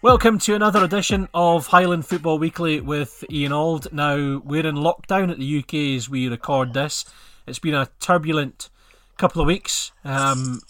[0.00, 3.92] Welcome to another edition of Highland Football Weekly with Ian Auld.
[3.92, 7.04] Now, we're in lockdown at the UK as we record this.
[7.48, 8.70] It's been a turbulent
[9.16, 10.60] couple of weeks, um,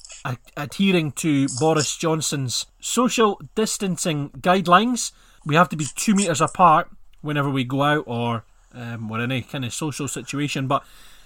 [0.57, 5.13] adhering to Boris Johnson's social distancing guidelines.
[5.45, 6.89] We have to be two metres apart
[7.21, 10.67] whenever we go out or um, we're in any kind of social situation.
[10.67, 10.85] But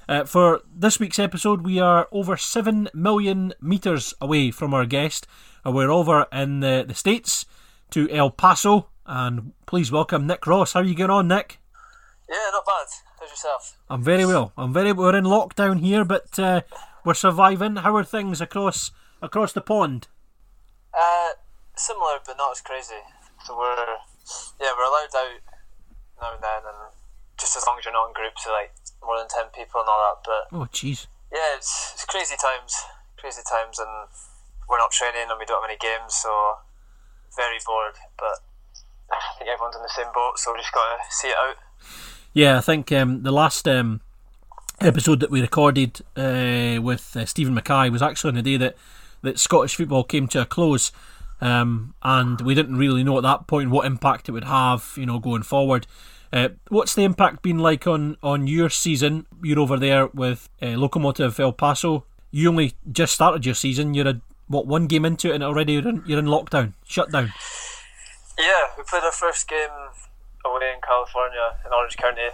[0.09, 5.29] uh, for this week's episode, we are over 7 million metres away from our guest.
[5.65, 7.47] And we're over in the, the States
[7.93, 8.89] to El Paso.
[9.07, 10.73] And please welcome Nick Ross.
[10.73, 11.61] How are you getting on, Nick?
[12.29, 12.87] Yeah, not bad.
[13.21, 13.79] How's yourself?
[13.91, 14.53] I'm very well.
[14.57, 14.93] I'm very.
[14.93, 16.63] We're in lockdown here, but uh,
[17.05, 17.77] we're surviving.
[17.77, 20.09] How are things across across the pond?
[20.95, 21.37] Uh,
[21.77, 23.03] similar, but not as crazy.
[23.45, 23.77] So we're
[24.61, 25.41] yeah, we're allowed out
[26.21, 26.95] now and then, and
[27.39, 29.89] just as long as you're not in groups of like more than ten people and
[29.89, 30.19] all that.
[30.25, 31.07] But oh, jeez.
[31.33, 32.73] Yeah, it's it's crazy times,
[33.19, 34.09] crazy times, and
[34.69, 36.31] we're not training and we don't have any games, so
[37.37, 38.41] very bored, but
[39.11, 41.57] I think everyone's in the same boat, so we just got to see it out.
[42.33, 44.01] Yeah, I think um, the last um,
[44.81, 48.77] episode that we recorded uh, with uh, Stephen Mackay was actually on the day that,
[49.23, 50.93] that Scottish football came to a close.
[51.41, 55.07] Um, and we didn't really know at that point what impact it would have, you
[55.07, 55.87] know, going forward.
[56.33, 59.27] Uh, what's the impact been like on, on your season?
[59.43, 62.05] You're over there with uh, Locomotive El Paso.
[62.31, 63.93] You only just started your season.
[63.93, 64.21] You're a
[64.53, 66.75] what one game into it and already you're in, you're in lockdown.
[68.39, 69.91] Yeah, we played our first game
[70.45, 72.31] away in California in Orange County,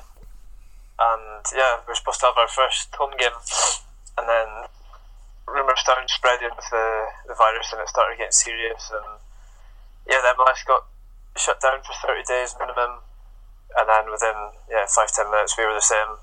[0.99, 3.35] and yeah, we are supposed to have our first home game,
[4.19, 4.69] and then
[5.47, 6.87] rumours started spreading with the,
[7.27, 9.23] the virus, and it started getting serious, and
[10.07, 10.87] yeah, the MLS got
[11.37, 13.03] shut down for thirty days minimum,
[13.77, 14.37] and then within
[14.71, 16.19] yeah five ten minutes we were the same.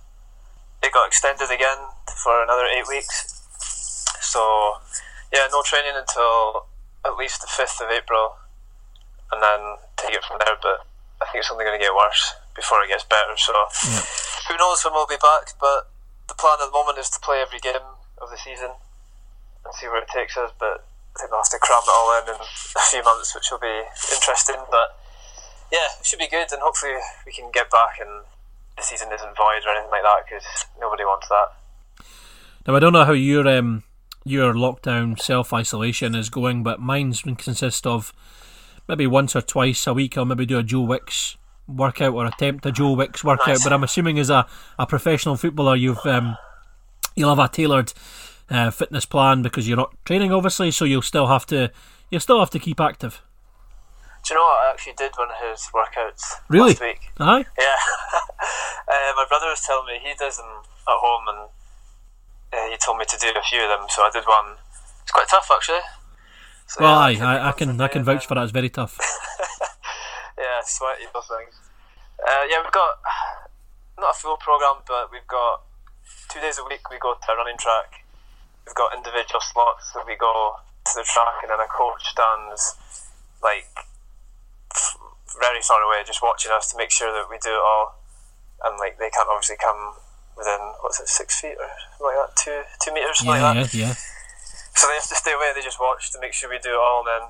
[0.83, 1.91] It got extended again
[2.23, 3.41] for another eight weeks,
[4.21, 4.77] so
[5.35, 6.71] yeah, no training until
[7.03, 8.39] at least the 5th of April
[9.35, 9.59] and then
[9.99, 10.55] take it from there.
[10.63, 10.87] But
[11.19, 13.35] I think it's only going to get worse before it gets better.
[13.35, 13.99] So yeah.
[14.47, 15.51] who knows when we'll be back.
[15.59, 15.91] But
[16.31, 17.83] the plan at the moment is to play every game
[18.23, 20.55] of the season and see where it takes us.
[20.55, 23.52] But I think we'll have to cram it all in in a few months, which
[23.52, 23.83] will be
[24.15, 24.63] interesting.
[24.71, 24.95] But
[25.67, 26.95] yeah, it should be good, and hopefully
[27.27, 28.23] we can get back and
[28.77, 30.43] the season isn't void or anything like that because
[30.79, 31.47] nobody wants that.
[32.67, 33.83] Now I don't know how your um,
[34.25, 38.11] your lockdown self isolation is going, but mine's consist of
[38.87, 41.37] maybe once or twice a week I'll maybe do a Joe Wicks
[41.67, 43.47] workout or attempt a Joe Wicks workout.
[43.47, 43.64] Nice.
[43.64, 44.47] But I'm assuming as a,
[44.77, 46.37] a professional footballer, you've um,
[47.15, 47.93] you'll have a tailored
[48.49, 50.71] uh, fitness plan because you're not training, obviously.
[50.71, 51.71] So you'll still have to
[52.09, 53.21] you'll still have to keep active.
[54.27, 54.65] Do you know what?
[54.65, 56.69] I actually did one of his workouts really?
[56.69, 56.99] last week.
[57.19, 57.45] Aye.
[57.59, 57.75] Yeah.
[58.89, 61.49] uh, my brother was telling me he does them at home and
[62.55, 64.55] uh, he told me to do a few of them, so I did one.
[65.04, 65.83] It's quite tough actually.
[66.67, 68.43] So, well, yeah, I, I, I can I can vouch for that.
[68.43, 68.98] It's very tough.
[70.38, 71.54] yeah, sweaty those things.
[72.17, 72.98] Uh, yeah, we've got
[73.99, 75.61] not a full program, but we've got
[76.30, 76.89] two days a week.
[76.89, 78.08] We go to a running track.
[78.65, 82.80] We've got individual slots that we go to the track, and then a coach stands
[83.44, 83.70] like
[85.39, 87.99] very far away, just watching us to make sure that we do it all.
[88.64, 90.02] And like they can't obviously come
[90.37, 93.71] within what's it, six feet or something like that, two two meters, something yeah, like
[93.71, 93.73] that.
[93.73, 93.95] Yeah, yeah.
[94.75, 95.51] So they have to stay away.
[95.55, 97.23] They just watch to make sure we do it all, and then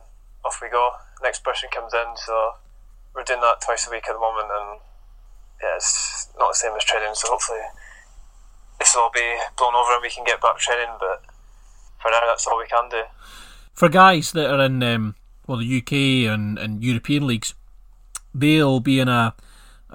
[0.44, 0.92] off we go.
[1.22, 2.60] Next person comes in, so
[3.14, 4.80] we're doing that twice a week at the moment, and
[5.62, 7.14] yeah, it's not the same as training.
[7.14, 7.64] So hopefully
[8.80, 10.96] this will all be blown over and we can get back training.
[11.00, 11.24] But
[12.02, 13.04] for now, that's all we can do.
[13.74, 15.16] For guys that are in um,
[15.48, 17.54] well the UK and, and European leagues,
[18.34, 19.34] they'll be in a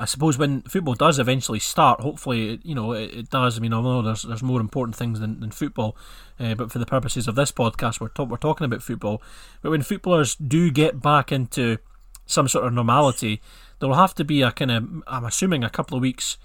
[0.00, 3.58] I suppose when football does eventually start, hopefully, you know, it, it, does.
[3.58, 5.94] I mean, although there's there's more important things than, than football,
[6.38, 9.22] uh, but for the purposes of this podcast, we're to- we're talking about football.
[9.60, 11.78] But when footballers do get back into
[12.24, 13.42] some sort of normality,
[13.78, 16.38] there will have to be a kind of, I'm assuming, a couple of weeks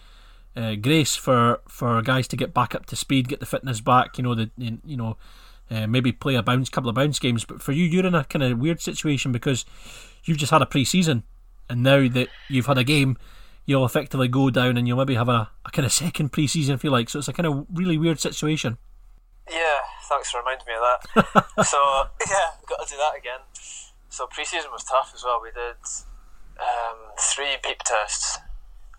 [0.57, 4.17] uh, grace for for guys to get back up to speed, get the fitness back.
[4.17, 5.15] You know, the you know,
[5.71, 7.45] uh, maybe play a bounce, couple of bounce games.
[7.45, 9.63] But for you, you're in a kind of weird situation because
[10.25, 11.23] you've just had a pre-season,
[11.69, 13.17] and now that you've had a game
[13.65, 16.83] you'll effectively go down and you'll maybe have a, a kind of second pre-season if
[16.83, 17.09] you like.
[17.09, 18.77] So it's a kind of really weird situation.
[19.49, 21.65] Yeah, thanks for reminding me of that.
[21.65, 21.77] so
[22.29, 23.41] yeah, we've got to do that again.
[24.09, 25.41] So pre-season was tough as well.
[25.41, 25.81] We did
[26.61, 28.39] um, three beep tests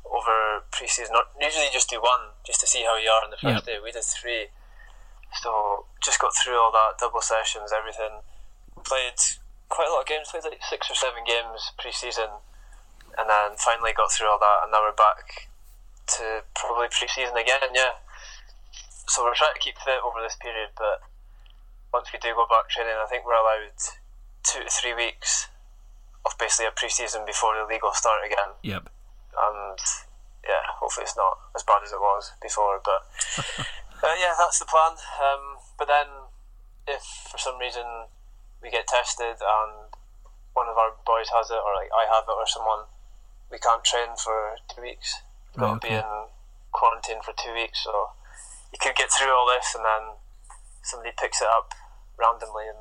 [0.04, 1.14] over pre-season.
[1.14, 3.66] Not usually just do one just to see how you are on the first yep.
[3.66, 3.76] day.
[3.82, 4.48] We did three.
[5.42, 8.22] So just got through all that double sessions, everything.
[8.84, 9.19] Played
[9.69, 10.28] quite a lot of games.
[10.30, 12.30] Played like six or seven games pre-season
[13.18, 15.48] and then finally got through all that, and now we're back
[16.20, 17.72] to probably pre-season again.
[17.74, 17.98] Yeah.
[19.08, 21.02] So we're trying to keep fit over this period, but
[21.92, 23.78] once we do go back training, I think we're allowed
[24.44, 25.48] two to three weeks
[26.26, 28.58] of basically a pre-season before the league will start again.
[28.62, 28.90] Yep.
[29.36, 29.78] And
[30.42, 32.82] yeah, hopefully it's not as bad as it was before.
[32.82, 33.06] But
[34.02, 34.98] uh, yeah, that's the plan.
[35.22, 36.28] Um, but then,
[36.86, 38.10] if for some reason
[38.62, 39.90] we get tested and
[40.54, 42.90] one of our boys has it, or like I have it, or someone,
[43.50, 45.22] we can't train for two weeks.
[45.54, 46.04] We've got to be in
[46.72, 47.84] quarantine for two weeks.
[47.84, 48.10] So
[48.72, 50.16] you could get through all this, and then
[50.82, 51.72] somebody picks it up
[52.19, 52.78] randomly, and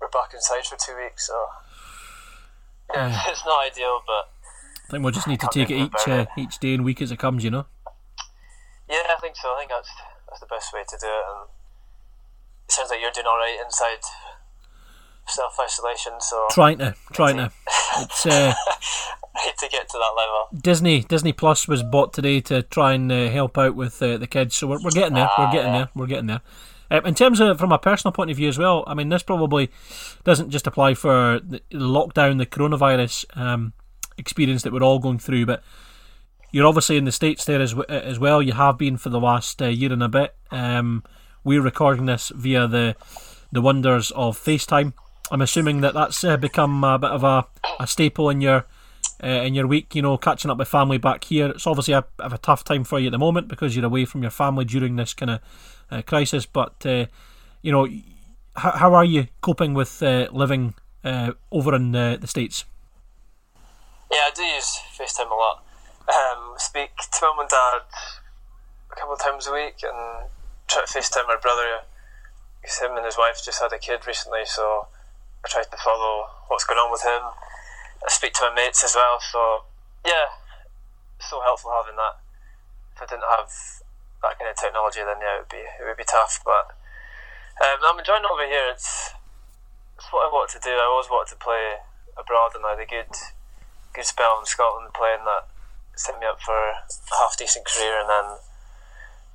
[0.00, 1.26] we're back inside for two weeks.
[1.26, 1.36] So
[2.94, 4.30] yeah, it's not ideal, but
[4.86, 7.10] I think we'll just need to take it each uh, each day and week as
[7.10, 7.44] it comes.
[7.44, 7.66] You know.
[8.88, 9.48] yeah, I think so.
[9.54, 9.90] I think that's
[10.28, 11.24] that's the best way to do it.
[11.30, 11.48] And
[12.66, 14.02] it sounds like you're doing all right inside
[15.28, 16.12] self isolation.
[16.20, 17.50] So Trying to, trying to.
[17.98, 18.54] It's uh,
[19.58, 20.60] to get to that level.
[20.60, 24.26] Disney Disney Plus was bought today to try and uh, help out with uh, the
[24.26, 24.54] kids.
[24.56, 25.30] So we're, we're getting there.
[25.38, 25.88] We're getting there.
[25.94, 26.42] We're getting there.
[26.90, 29.22] Um, in terms of from a personal point of view as well, I mean, this
[29.22, 29.70] probably
[30.24, 33.72] doesn't just apply for the, the lockdown, the coronavirus um,
[34.18, 35.62] experience that we're all going through, but
[36.52, 38.40] you're obviously in the states there as as well.
[38.40, 40.34] You have been for the last uh, year and a bit.
[40.50, 41.02] Um,
[41.44, 42.96] we're recording this via the
[43.52, 44.92] the wonders of FaceTime.
[45.30, 47.46] I'm assuming that that's uh, become a bit of a,
[47.80, 48.64] a staple in your
[49.22, 49.94] uh, in your week.
[49.94, 51.48] You know, catching up with family back here.
[51.48, 54.22] It's obviously a a tough time for you at the moment because you're away from
[54.22, 55.40] your family during this kind of
[55.90, 56.46] uh, crisis.
[56.46, 57.06] But uh,
[57.62, 57.88] you know,
[58.56, 60.74] how, how are you coping with uh, living
[61.04, 62.64] uh, over in the states?
[64.10, 65.64] Yeah, I do use FaceTime a lot.
[66.06, 67.82] Um, speak to mum and dad
[68.92, 70.30] a couple of times a week and
[70.68, 71.82] try to FaceTime my brother.
[72.62, 74.86] Him and his wife just had a kid recently, so
[75.44, 77.22] I try to follow what's going on with him.
[78.04, 79.64] I speak to my mates as well, so
[80.04, 80.30] yeah,
[81.20, 82.20] so helpful having that.
[82.94, 83.50] If I didn't have
[84.22, 86.40] that kind of technology, then yeah, it would be it would be tough.
[86.44, 86.72] But
[87.60, 88.68] um, I'm enjoying it over here.
[88.72, 89.12] It's
[89.96, 90.76] it's what I want to do.
[90.76, 91.80] I always wanted to play
[92.16, 93.12] abroad, and I had a good
[93.94, 95.48] good spell in Scotland playing that
[95.96, 96.84] set me up for a
[97.16, 98.36] half decent career and then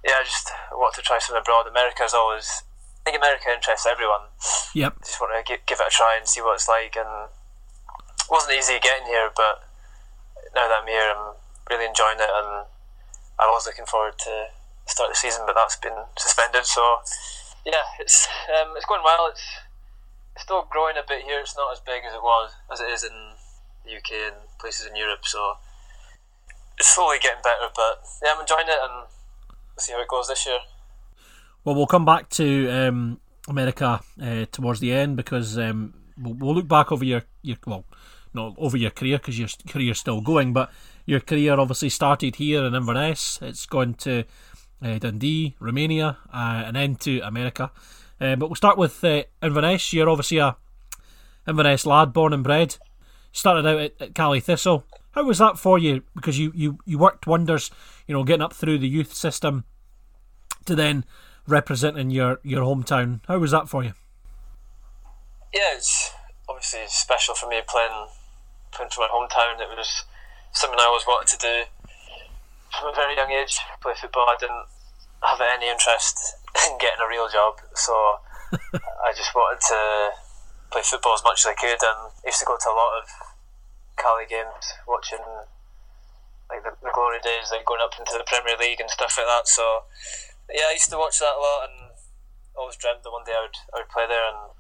[0.06, 2.62] yeah I just want to try something abroad America's always
[3.02, 4.30] I think America interests everyone
[4.76, 5.02] Yep.
[5.02, 7.34] just want to give, give it a try and see what it's like and
[8.32, 9.68] wasn't easy getting here but
[10.56, 11.36] now that I'm here I'm
[11.70, 12.66] really enjoying it and
[13.36, 14.56] I was looking forward to
[14.88, 17.04] start the season but that's been suspended so
[17.68, 19.28] yeah it's um, it's going well.
[19.30, 19.44] It's,
[20.34, 21.40] it's still growing a bit here.
[21.44, 23.36] It's not as big as it was as it is in
[23.86, 25.60] the UK and places in Europe so
[26.80, 29.12] it's slowly getting better but yeah I'm enjoying it and
[29.76, 30.60] we'll see how it goes this year.
[31.64, 36.56] Well, we'll come back to um, America uh, towards the end because um, we'll, we'll
[36.56, 37.86] look back over your, your well,
[38.34, 40.72] not over your career because your career's still going, but
[41.06, 43.40] your career obviously started here in Inverness.
[43.42, 44.24] It's gone to
[44.82, 47.72] uh, Dundee, Romania, uh, and then to America.
[48.20, 49.94] Uh, but we'll start with uh, Inverness.
[49.94, 50.56] You're obviously a
[51.48, 52.78] Inverness lad, born and bred.
[53.32, 54.86] Started out at, at Caley Thistle.
[55.12, 56.04] How was that for you?
[56.16, 57.72] Because you, you, you worked wonders,
[58.08, 59.66] you know, getting up through the youth system
[60.66, 61.04] to then
[61.48, 63.22] representing your, your hometown.
[63.28, 63.94] How was that for you?
[65.54, 66.12] yeah, it's
[66.50, 68.08] obviously special for me playing
[68.72, 69.60] playing for my hometown.
[69.60, 70.04] It was
[70.52, 71.56] something I always wanted to do
[72.72, 73.60] from a very young age.
[73.82, 74.28] Play football.
[74.28, 74.68] I didn't
[75.24, 76.18] have any interest
[76.68, 77.94] in getting a real job, so
[79.06, 79.80] I just wanted to
[80.72, 81.80] play football as much as I could.
[81.80, 83.06] And I used to go to a lot of
[84.00, 85.22] Caley games, watching
[86.50, 89.28] like the, the glory days, like going up into the Premier League and stuff like
[89.28, 89.48] that.
[89.48, 89.88] So
[90.52, 91.92] yeah, I used to watch that a lot, and
[92.56, 94.52] always dreamt that one day I would I would play there and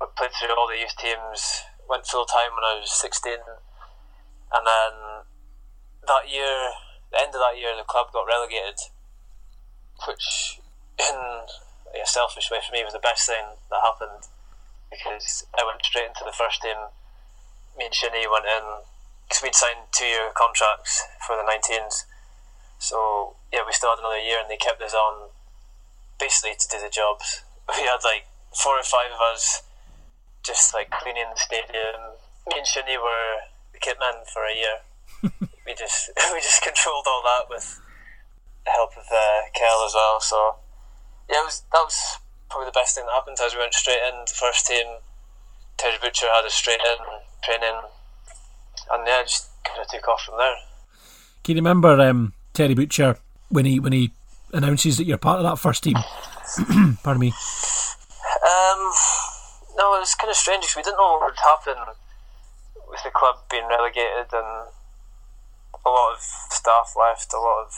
[0.00, 4.64] I played through all the youth teams, went full time when I was 16, and
[4.64, 5.26] then
[6.06, 6.70] that year,
[7.10, 8.78] the end of that year, the club got relegated,
[10.06, 10.62] which,
[10.98, 11.18] in
[11.90, 14.30] a selfish way for me, was the best thing that happened
[14.90, 16.90] because I went straight into the first team.
[17.78, 18.82] Me and Shinnie went in
[19.26, 22.06] because we'd signed two year contracts for the 19s.
[22.78, 25.30] So, yeah, we still had another year and they kept us on
[26.18, 27.42] basically to do the jobs.
[27.70, 29.62] We had like four or five of us
[30.42, 32.18] just like cleaning the stadium.
[32.48, 34.76] Me and Shinnie were the kit men for a year.
[35.66, 37.80] we just we just controlled all that with
[38.64, 40.20] the help of uh, Kel as well.
[40.20, 40.56] So
[41.28, 42.18] yeah, it was that was
[42.48, 44.86] probably the best thing that happened as we went straight in the first team.
[45.76, 46.98] Terry Butcher had us straight in
[47.42, 47.80] training,
[48.92, 50.56] and yeah, just kind of took off from there.
[51.42, 53.16] Can you remember um, Terry Butcher
[53.48, 54.12] when he when he
[54.52, 55.96] announces that you're part of that first team?
[57.02, 57.32] Pardon me.
[58.44, 58.92] Um,
[59.80, 61.96] no, it was kind of strange because we didn't know what would happen
[62.84, 64.68] with the club being relegated and
[65.72, 66.20] a lot of
[66.52, 67.72] staff left, a lot of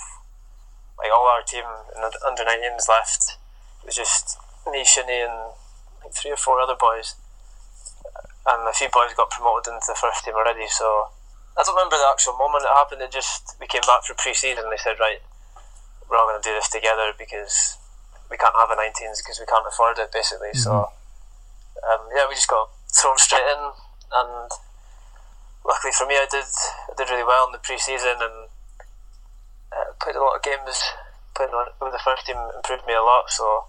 [0.99, 1.63] like all our team
[1.95, 3.39] the under 19s left.
[3.83, 5.55] It was just me, Shinnie, and
[6.03, 7.15] like three or four other boys.
[8.51, 10.67] and a few boys got promoted into the first team already.
[10.67, 11.15] So
[11.55, 13.03] I don't remember the actual moment it happened.
[13.03, 14.67] It just we came back for pre-season.
[14.67, 15.23] and They said, right,
[16.11, 17.79] we're all going to do this together because
[18.27, 20.51] we can't have a 19s because we can't afford it, basically.
[20.51, 20.67] Mm-hmm.
[20.67, 20.91] So
[21.81, 23.63] um, yeah, we just got thrown straight in,
[24.13, 24.51] and
[25.65, 28.49] luckily for me, I did I did really well in the pre-season and
[29.73, 30.77] uh, played a lot of games.
[31.35, 33.31] Playing with the first team improved me a lot.
[33.33, 33.65] So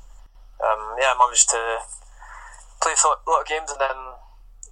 [0.60, 1.80] um, yeah, I managed to
[2.82, 3.98] play a lot of games, and then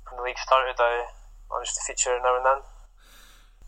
[0.09, 1.07] when the league started, I
[1.51, 2.59] managed to feature now and then.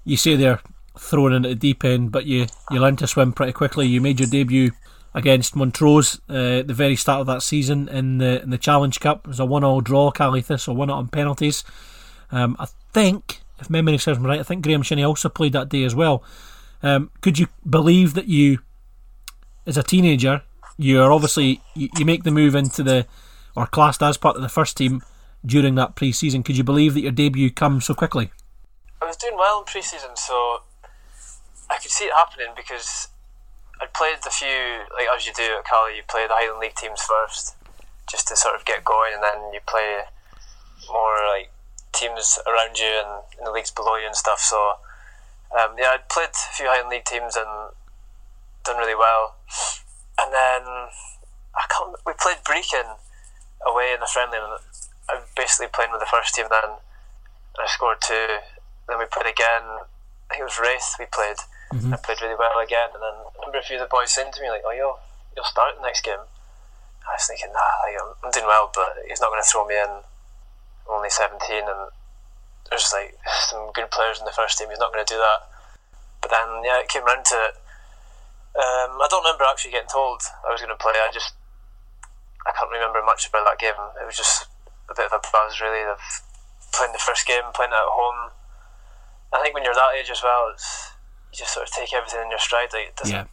[0.04, 0.60] You say they're
[1.00, 3.88] thrown into the deep end, but you you learned to swim pretty quickly.
[3.88, 4.72] You made your debut
[5.14, 9.00] against Montrose uh, at the very start of that season in the in the Challenge
[9.00, 9.26] Cup.
[9.26, 11.64] It was a one-all draw, Caley so one out on penalties.
[12.32, 15.70] Um, I think, if memory serves me right, I think Graham Shinnie also played that
[15.70, 16.24] day as well.
[16.82, 18.60] Um, could you believe that you,
[19.66, 20.42] as a teenager,
[20.78, 23.06] you are obviously you, you make the move into the
[23.56, 25.04] or classed as part of the first team
[25.46, 26.44] during that pre-season?
[26.44, 28.32] Could you believe that your debut comes so quickly?
[29.02, 30.64] I was doing well in pre-season, so
[31.70, 33.10] I could see it happening because
[33.82, 36.76] I'd played a few, like as you do at Caley, you play the Highland League
[36.76, 37.56] teams first,
[38.10, 40.04] just to sort of get going, and then you play
[40.90, 41.52] more like
[41.92, 44.40] teams around you and in the leagues below you and stuff.
[44.40, 44.78] So
[45.54, 47.74] um, yeah, I'd played a few Highland League teams and
[48.64, 49.36] done really well,
[50.20, 50.90] and then
[51.54, 51.96] I can't.
[52.06, 52.98] We played Brechin
[53.66, 54.58] away in a friendly, and
[55.10, 56.80] I was basically playing with the first team then,
[57.54, 58.42] and I scored two.
[58.88, 59.86] Then we played again.
[60.30, 61.38] I think it was Raith we played
[61.74, 61.94] Mm-hmm.
[61.94, 63.18] I played really well again, and then
[63.58, 65.02] a few of the boys saying to me like, "Oh, you'll
[65.34, 66.22] you'll start the next game."
[67.02, 69.76] I was thinking, "Nah, like, I'm doing well, but he's not going to throw me
[69.76, 70.06] in.
[70.86, 71.90] I'm only 17, and
[72.70, 73.18] there's like
[73.50, 74.70] some good players in the first team.
[74.70, 75.50] He's not going to do that."
[76.22, 77.56] But then, yeah, it came round to it.
[78.54, 80.94] Um, I don't remember actually getting told I was going to play.
[80.96, 81.34] I just
[82.46, 83.76] I can't remember much about that game.
[84.00, 84.48] It was just
[84.90, 86.00] a bit of a buzz, really, of
[86.72, 88.32] playing the first game, playing it at home.
[89.34, 90.93] I think when you're that age as well, it's
[91.34, 92.70] you just sort of take everything in your stride.
[92.72, 93.26] Like, it yeah,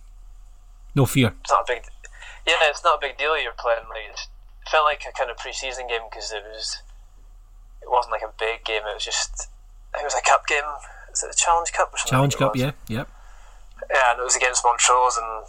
[0.96, 1.36] no fear.
[1.44, 1.84] It's not a big.
[2.48, 3.36] Yeah, it's not a big deal.
[3.36, 4.20] You're playing like it
[4.72, 6.80] felt like a kind of pre-season game because it was.
[7.82, 8.82] It wasn't like a big game.
[8.88, 9.52] It was just.
[9.92, 10.64] It was a cup game.
[11.12, 12.14] Is it the Challenge Cup or something?
[12.14, 13.04] Challenge Cup, yeah, yeah.
[13.90, 15.42] Yeah, and it was against Montrose, and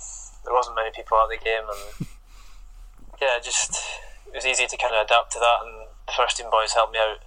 [0.43, 2.07] there wasn't many people at the game, and
[3.21, 3.77] yeah, just
[4.25, 5.57] it was easy to kind of adapt to that.
[5.61, 7.21] And the first team boys helped me out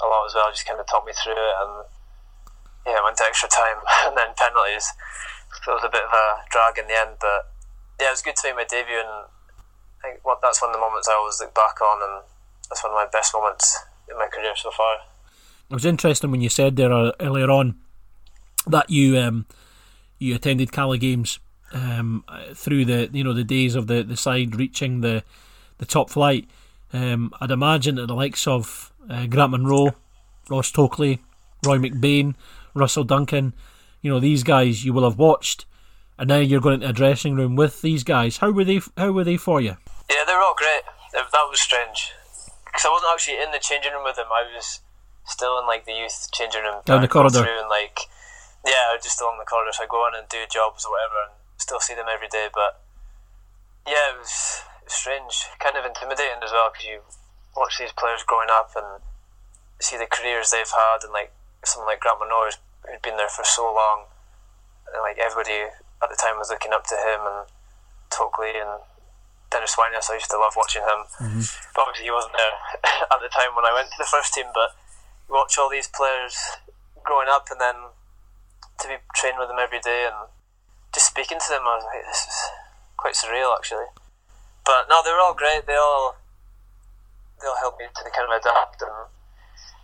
[0.00, 0.50] a lot as well.
[0.54, 1.72] Just kind of taught me through it, and
[2.86, 4.92] yeah, went to extra time and then penalties.
[5.64, 7.50] So it was a bit of a drag in the end, but
[8.00, 9.26] yeah, it was good to make my debut, and
[10.02, 12.24] I think what that's one of the moments I always look back on, and
[12.68, 13.78] that's one of my best moments
[14.10, 14.96] in my career so far.
[15.70, 17.76] It was interesting when you said there uh, earlier on
[18.66, 19.46] that you um,
[20.18, 21.38] you attended Caley games
[21.72, 22.24] um,
[22.54, 25.24] through the you know the days of the, the side reaching the
[25.78, 26.48] the top flight.
[26.92, 29.96] Um, I'd imagine that the likes of uh, Grant Munro,
[30.48, 31.18] Ross Tokley,
[31.64, 32.34] Roy McBain
[32.76, 33.54] Russell Duncan,
[34.02, 35.64] you know these guys you will have watched,
[36.18, 38.38] and now you're going into a dressing room with these guys.
[38.38, 38.80] How were they?
[38.96, 39.76] How were they for you?
[40.08, 40.82] Yeah, they were all great.
[41.12, 42.12] That was strange
[42.66, 44.28] because I wasn't actually in the changing room with them.
[44.30, 44.80] I was
[45.24, 48.00] still in like the youth changing room down the corridor, through and like
[48.66, 49.72] yeah, just along the corridor.
[49.72, 52.48] So I go in and do jobs or whatever, and still see them every day.
[52.52, 52.82] But
[53.86, 57.00] yeah, it was, strange, kind of intimidating as well because you
[57.56, 59.02] watch these players growing up and
[59.80, 61.32] see the careers they've had, and like
[61.64, 62.50] someone like Grant Munro
[62.88, 64.06] who'd been there for so long,
[64.92, 65.70] and like everybody
[66.02, 67.48] at the time was looking up to him and
[68.10, 68.82] Tokley and
[69.50, 70.10] Dennis Wyness.
[70.10, 71.06] I used to love watching him.
[71.18, 71.44] Mm-hmm.
[71.74, 72.56] But obviously, he wasn't there
[73.12, 74.46] at the time when I went to the first team.
[74.54, 74.76] But
[75.28, 76.36] you watch all these players
[77.02, 77.94] growing up, and then
[78.80, 80.28] to be training with them every day and
[80.92, 82.38] just speaking to them, I was like, this is
[82.96, 83.88] quite surreal actually.
[84.64, 85.66] But no, they were all great.
[85.66, 86.16] They all
[87.40, 89.12] they all helped me to kind of adapt and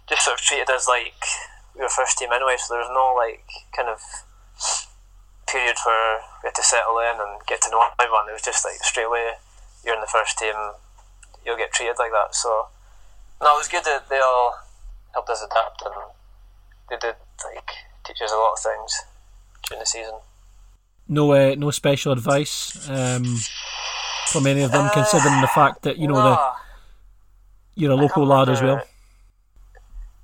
[0.09, 1.21] just sort of treated as like
[1.75, 3.45] we were first team anyway, so there was no like
[3.77, 4.01] kind of
[5.49, 8.29] period where we had to settle in and get to know everyone.
[8.29, 9.37] It was just like straight away,
[9.85, 10.55] you're in the first team,
[11.45, 12.35] you'll get treated like that.
[12.35, 12.69] So
[13.41, 14.55] no, it was good that they all
[15.13, 15.95] helped us adapt and
[16.91, 17.71] they did like
[18.05, 19.03] teach us a lot of things
[19.69, 20.15] during the season.
[21.09, 23.25] No, uh, no special advice um,
[24.29, 26.53] from any of them, uh, considering the fact that you know the
[27.75, 28.81] you're a local lad as well.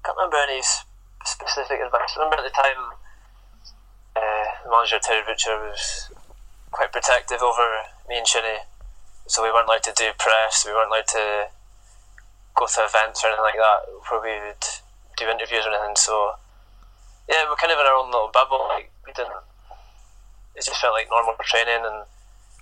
[0.05, 0.63] Can't remember any
[1.39, 2.19] specific advice.
[2.19, 2.99] I remember at the time,
[4.19, 6.11] uh, manager Terry Butcher was
[6.71, 8.67] quite protective over me and Shinnie,
[9.27, 10.67] so we weren't allowed to do press.
[10.67, 11.49] We weren't allowed to
[12.59, 14.65] go to events or anything like that where we would
[15.17, 15.95] do interviews or anything.
[15.95, 16.35] So
[17.31, 18.67] yeah, we're kind of in our own little bubble.
[18.69, 19.47] Like we didn't.
[20.59, 22.03] It just felt like normal training and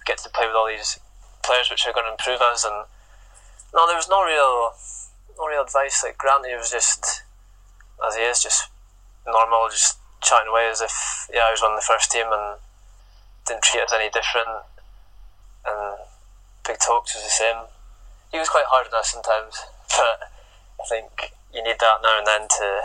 [0.04, 1.00] get to play with all these
[1.42, 2.64] players which are going to improve us.
[2.64, 2.84] And
[3.72, 4.76] no, there was no real
[5.40, 6.04] no real advice.
[6.04, 7.24] Like Granty was just
[8.06, 8.68] as he is, just
[9.26, 12.58] normal, just chatting away as if yeah, I was on the first team and
[13.46, 14.48] didn't treat us any different.
[15.66, 15.98] And
[16.66, 17.56] Big Talks was the same.
[18.32, 19.54] He was quite hard on us sometimes,
[19.96, 20.28] but
[20.80, 22.80] I think you need that now and then to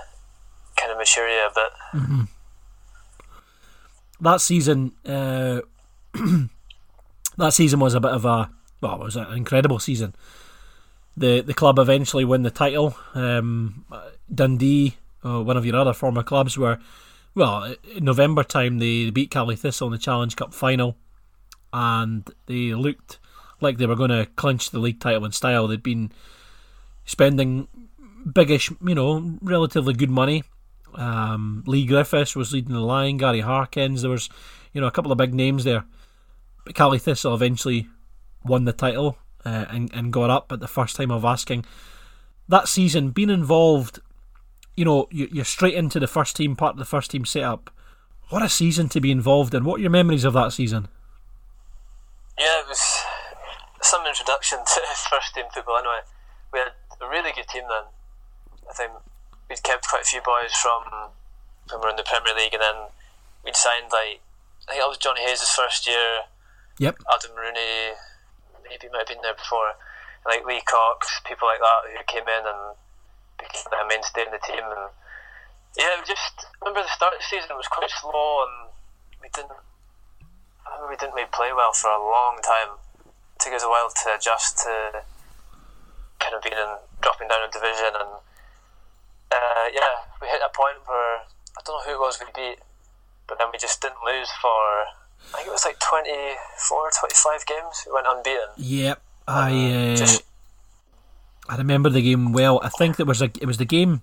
[0.78, 2.02] kind of mature you a bit.
[2.02, 2.22] Mm-hmm.
[4.22, 5.62] That season, uh,
[7.38, 8.50] that season was a bit of a
[8.82, 10.16] well, it was an incredible season.
[11.18, 12.96] The the club eventually won the title.
[13.14, 13.86] Um,
[14.34, 16.80] Dundee, uh, one of your other former clubs, were
[17.36, 20.98] well in November time they beat Caley Thistle in the Challenge Cup final,
[21.74, 23.20] and they looked
[23.62, 25.68] like they were going to clinch the league title in style.
[25.68, 26.12] They'd been
[27.06, 27.68] spending
[28.32, 30.44] biggish, you know, relatively good money.
[30.96, 33.18] Um, Leigh Griffiths was leading the line.
[33.18, 34.02] Gary Harkins.
[34.02, 34.30] There was,
[34.74, 35.86] you know, a couple of big names there.
[36.66, 37.88] But Caley Thistle eventually
[38.44, 41.66] won the title uh, and and got up at the first time of asking.
[42.48, 44.00] That season, being involved,
[44.76, 47.72] you know, you're straight into the first team part of the first team setup.
[48.30, 49.66] What a season to be involved in!
[49.66, 50.88] What are your memories of that season?
[52.40, 52.82] Yeah, it was
[53.82, 55.78] some introduction to first team football.
[55.78, 56.00] Anyway,
[56.54, 57.92] we had a really good team then.
[58.70, 58.92] I think
[59.50, 61.12] we'd kept quite a few boys from
[61.70, 62.88] when we were in the Premier League, and then
[63.44, 64.22] we'd signed like
[64.68, 66.32] I think that was Johnny Hayes' first year.
[66.80, 67.04] Yep.
[67.14, 68.00] Adam Rooney,
[68.64, 69.76] maybe might have been there before.
[70.26, 72.78] Like Lee Cox, people like that who came in and
[73.52, 74.64] became a mainstay in the team.
[74.64, 74.96] And
[75.76, 78.72] yeah, we just remember the start of the season was quite slow, and
[79.20, 79.60] we didn't.
[80.64, 82.80] I we didn't really play well for a long time.
[83.04, 85.04] It took us a while to adjust to
[86.22, 88.22] kind of being in dropping down a division and
[89.32, 92.60] uh, yeah, we hit a point where I don't know who it was we beat,
[93.28, 94.86] but then we just didn't lose for
[95.34, 97.84] I think it was like 24, 25 games.
[97.86, 98.52] We went unbeaten.
[98.58, 100.24] Yep, I uh, just,
[101.52, 102.62] I remember the game well.
[102.64, 104.02] I think it was a, it was the game.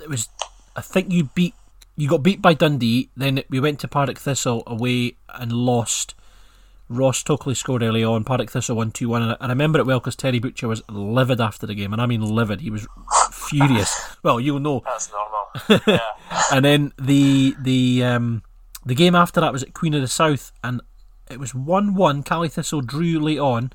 [0.00, 0.28] It was
[0.76, 1.54] I think you beat
[1.96, 3.08] you got beat by Dundee.
[3.16, 6.14] Then we went to Partick Thistle away and lost.
[6.90, 8.22] Ross Tokley scored early on.
[8.22, 9.22] Partick Thistle won 2 1.
[9.22, 11.92] And I remember it well because Terry Butcher was livid after the game.
[11.92, 12.60] And I mean livid.
[12.60, 12.86] He was
[13.32, 14.16] furious.
[14.22, 14.82] Well, you'll know.
[14.84, 15.82] That's normal.
[15.86, 16.00] Yeah.
[16.52, 18.42] and then the the um,
[18.84, 20.52] the game after that was at Queen of the South.
[20.62, 20.82] And
[21.30, 22.22] it was 1 1.
[22.24, 23.72] Caley Thistle drew late on.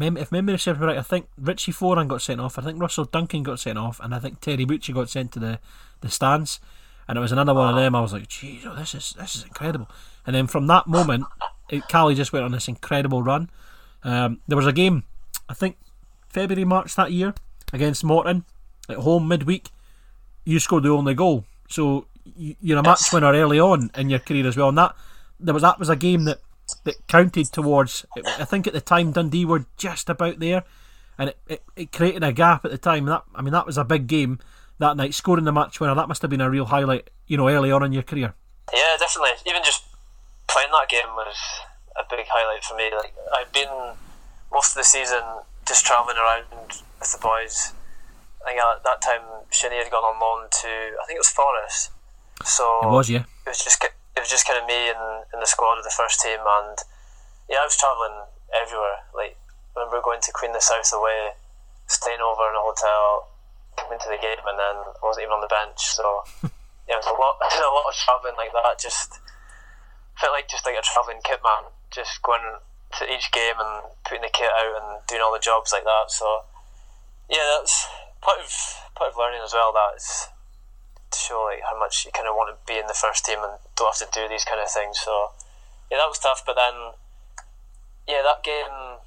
[0.00, 2.58] If memory serves me right, I think Richie Foran got sent off.
[2.58, 4.00] I think Russell Duncan got sent off.
[4.00, 5.58] And I think Terry Butcher got sent to the,
[6.00, 6.60] the stands.
[7.06, 7.94] And it was another one of them.
[7.94, 9.90] I was like, "Geez, oh, this is this is incredible."
[10.26, 11.26] And then from that moment,
[11.68, 13.50] it, Caley just went on this incredible run.
[14.02, 15.04] Um, there was a game,
[15.48, 15.76] I think
[16.28, 17.34] February, March that year
[17.72, 18.44] against Morton
[18.88, 19.68] at home midweek.
[20.44, 24.46] You scored the only goal, so you're a match winner early on in your career
[24.46, 24.68] as well.
[24.70, 24.94] And that
[25.38, 26.40] there was that was a game that
[26.84, 28.04] that counted towards.
[28.38, 30.64] I think at the time Dundee were just about there,
[31.18, 33.06] and it, it, it created a gap at the time.
[33.06, 34.38] That I mean that was a big game
[34.78, 35.14] that night.
[35.14, 37.82] Scoring the match winner that must have been a real highlight, you know, early on
[37.82, 38.34] in your career.
[38.72, 39.30] Yeah, definitely.
[39.46, 39.84] Even just
[40.48, 41.36] playing that game was
[41.96, 42.90] a big highlight for me.
[42.94, 43.94] Like I'd been
[44.52, 45.22] most of the season
[45.66, 46.44] just travelling around
[47.00, 47.72] with the boys.
[48.44, 51.28] I think at that time Shinnie had gone on loan to I think it was
[51.28, 51.90] Forest.
[52.44, 53.24] So it was yeah.
[53.46, 53.80] It was just
[54.16, 56.78] it was just kind of me and in the squad of the first team, and
[57.50, 59.02] yeah, I was travelling everywhere.
[59.10, 59.36] Like
[59.74, 61.34] I remember going to Queen of the South away,
[61.90, 63.28] staying over in a hotel,
[63.76, 65.82] coming to the game, and then I wasn't even on the bench.
[65.98, 66.22] So
[66.86, 67.42] yeah, it was a lot.
[67.42, 68.78] A lot of travelling like that.
[68.78, 69.18] Just
[70.20, 72.44] felt like just like a travelling kit man, just going
[72.98, 76.06] to each game and putting the kit out and doing all the jobs like that.
[76.08, 76.46] So
[77.28, 77.86] yeah, that's
[78.22, 78.50] part of
[78.94, 79.72] part of learning as well.
[79.72, 80.33] That is to
[81.18, 83.58] show like how much you kind of want to be in the first team and
[83.76, 84.98] don't have to do these kind of things.
[84.98, 85.32] So
[85.90, 86.42] yeah, that was tough.
[86.46, 86.96] But then
[88.06, 89.00] yeah, that game,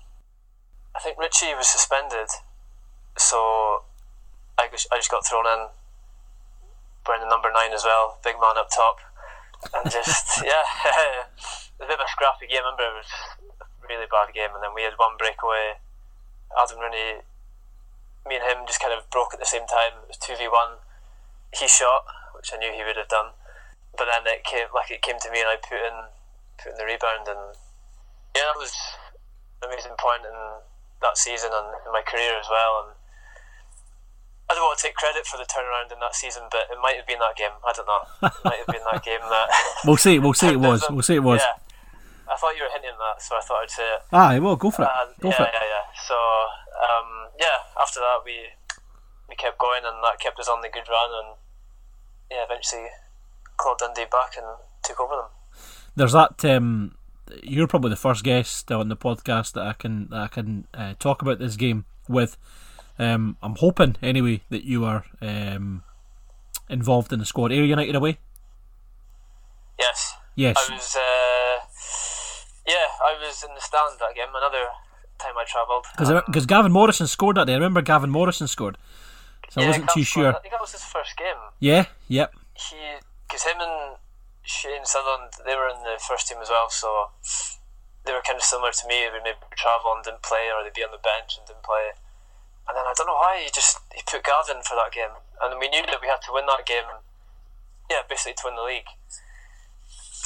[0.96, 2.30] I think Richie was suspended,
[3.17, 3.84] so
[4.58, 5.70] I just, I just got thrown in.
[7.08, 9.00] Wearing the number nine as well, big man up top
[9.63, 12.62] and just yeah, it was a bit of a scrappy game.
[12.62, 13.13] I remember it was
[13.62, 15.82] a really bad game, and then we had one breakaway.
[16.56, 17.26] Adam Rooney,
[18.26, 20.00] me and him just kind of broke at the same time.
[20.06, 20.80] It was two v one.
[21.56, 22.04] He shot,
[22.36, 23.32] which I knew he would have done,
[23.98, 26.12] but then it came like it came to me, and I put in
[26.60, 27.56] put in the rebound, and
[28.36, 28.76] yeah, that was
[29.64, 30.38] an amazing point in
[31.02, 32.86] that season and in my career as well.
[32.86, 32.90] And
[34.50, 36.96] I don't want to take credit for the turnaround in that season, but it might
[36.96, 37.54] have been that game.
[37.66, 38.04] I don't know.
[38.28, 39.48] It might have been that game that.
[39.86, 40.20] we'll see.
[40.20, 40.56] We'll see.
[40.56, 40.86] It was.
[40.90, 41.16] We'll see.
[41.16, 41.42] It was.
[41.42, 41.58] Yeah.
[42.28, 44.02] I thought you were hinting that, so I thought I'd say it.
[44.12, 44.92] Ah, well, go for it.
[45.20, 45.52] go yeah, for it.
[45.56, 45.86] yeah, yeah.
[46.08, 47.64] So, um, yeah.
[47.80, 48.52] After that, we
[49.30, 51.36] we kept going, and that kept us on the good run, and
[52.32, 52.88] yeah, eventually
[53.58, 54.46] clawed Dundee back and
[54.84, 55.30] took over them.
[55.96, 56.44] There's that.
[56.46, 56.96] Um,
[57.44, 60.94] you're probably the first guest on the podcast that I can that I can uh,
[61.00, 62.38] talk about this game with.
[63.00, 65.84] Um, I'm hoping anyway that you are um,
[66.70, 67.52] involved in the squad.
[67.52, 68.18] Ayr United away.
[69.80, 70.16] Yes.
[70.36, 70.58] Yes.
[70.58, 70.96] I was.
[70.96, 71.66] Uh,
[72.68, 74.28] yeah, I was in the stand that game.
[74.36, 74.66] Another
[75.20, 75.86] time I travelled.
[76.28, 77.54] Because Gavin Morrison scored that day.
[77.54, 78.78] I remember Gavin Morrison scored.
[79.50, 80.36] So I wasn't too sure.
[80.36, 81.40] I think that was his first game.
[81.60, 82.34] Yeah, yep.
[82.54, 82.76] He,
[83.28, 83.98] because him and
[84.44, 87.12] Shane Sutherland, they were in the first team as well, so
[88.06, 89.08] they were kind of similar to me.
[89.08, 91.64] They would maybe travel and didn't play, or they'd be on the bench and didn't
[91.64, 91.96] play.
[92.68, 95.56] And then I don't know why he just he put Gavin for that game, and
[95.60, 96.88] we knew that we had to win that game.
[97.92, 98.92] Yeah, basically to win the league.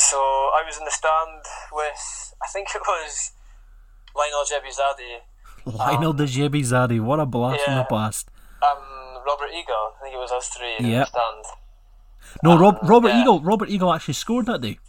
[0.01, 3.37] So I was in the stand with I think it was
[4.17, 5.21] Lionel Djebi-Zadi,
[5.65, 8.29] Lionel De Zadi, what a blast from the past.
[8.65, 8.81] um,
[9.25, 9.93] Robert Eagle.
[9.99, 11.07] I think it was us three in Yep.
[11.07, 11.45] the stand.
[12.43, 13.21] No, Rob, Robert yeah.
[13.21, 13.41] Eagle.
[13.41, 14.79] Robert Eagle actually scored that day.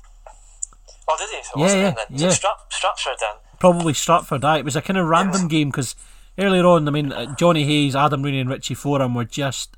[1.09, 1.43] Oh, did he?
[1.43, 2.07] So Yeah, yeah, then.
[2.11, 2.29] Yeah.
[2.29, 3.35] it Strap, Stratford then?
[3.59, 4.45] Probably Stratford.
[4.45, 5.95] Aye, it was a kind of random game because
[6.39, 9.77] earlier on, I mean, uh, Johnny Hayes, Adam Rooney, and Richie Foran were just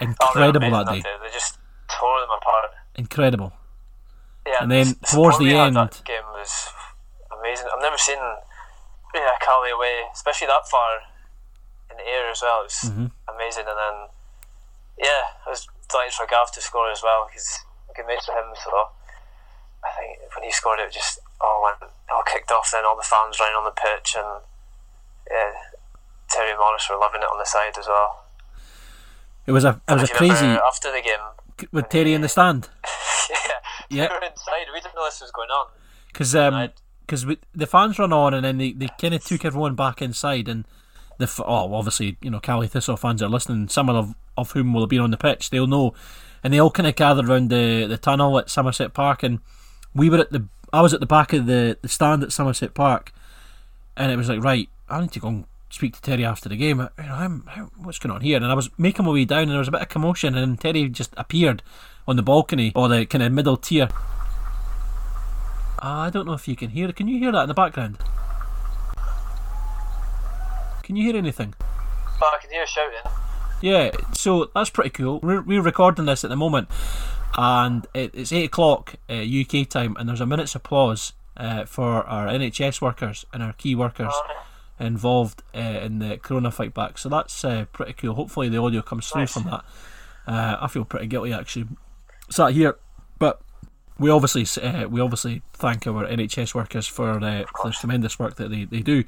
[0.00, 1.02] Oh, incredible amazing that day.
[1.22, 2.70] They just tore them apart.
[2.96, 3.52] Incredible.
[4.46, 6.68] Yeah, And then the towards the end- that game was
[7.38, 7.66] amazing.
[7.74, 8.18] I've never seen
[9.14, 11.00] yeah Cali away, especially that far
[11.92, 12.60] in the air as well.
[12.64, 13.06] It was Mm-hmm.
[13.28, 13.66] amazing.
[13.68, 13.96] And then
[14.98, 17.60] yeah, I was delighted for Gav to score as well because
[17.94, 18.50] good mates with him.
[18.56, 18.70] So
[19.84, 22.70] I think when he scored, it just all went all kicked off.
[22.72, 24.42] Then all the fans running on the pitch and
[25.30, 25.52] yeah,
[26.30, 28.24] Terry Morris were loving it on the side as well.
[29.46, 31.68] It was a it was a If you remember, crazy after the game.
[31.72, 32.68] with Terry in the stand
[33.30, 33.36] yeah,
[33.90, 34.08] Yeah.
[34.08, 34.66] we were inside.
[34.72, 35.66] We didn't know this was going on.
[36.08, 36.68] because um
[37.06, 40.48] because the fans run on and then they, they kind of took everyone back inside
[40.48, 40.64] and
[41.18, 43.68] the oh obviously you know Caley Thistle fans are listening.
[43.68, 45.50] Some of of whom will have been on the pitch.
[45.50, 45.94] They'll know,
[46.42, 49.40] and they all kind of gathered around the the tunnel at Somerset Park and
[49.94, 52.74] we were at the I was at the back of the the stand at Somerset
[52.74, 53.12] Park,
[53.96, 56.56] and it was like right I need to go and speak to Terry after the
[56.56, 56.80] game.
[56.98, 57.40] You know, I'm,
[57.78, 58.36] what's going on here?
[58.36, 60.60] And I was making my way down, and there was a bit of commotion, and
[60.60, 61.62] Terry just appeared
[62.06, 63.88] on the balcony or the kind of middle tier.
[65.84, 66.92] Ah, I don't know if you can hear.
[66.92, 67.98] Can you hear that in the background?
[70.92, 71.54] Can you hear anything?
[72.20, 72.98] I can hear shouting.
[73.62, 75.20] Yeah, so that's pretty cool.
[75.22, 76.68] We're, we're recording this at the moment,
[77.34, 82.04] and it, it's eight o'clock uh, UK time, and there's a minute's applause uh, for
[82.04, 84.12] our NHS workers and our key workers
[84.78, 86.98] involved uh, in the Corona fight back.
[86.98, 88.12] So that's uh, pretty cool.
[88.12, 89.32] Hopefully, the audio comes through Nice.
[89.32, 89.64] from that.
[90.26, 91.68] Uh, I feel pretty guilty actually,
[92.28, 92.76] sat here,
[93.18, 93.40] but
[93.98, 98.50] we obviously uh, we obviously thank our NHS workers for, uh, the tremendous work that
[98.50, 99.04] they, they do.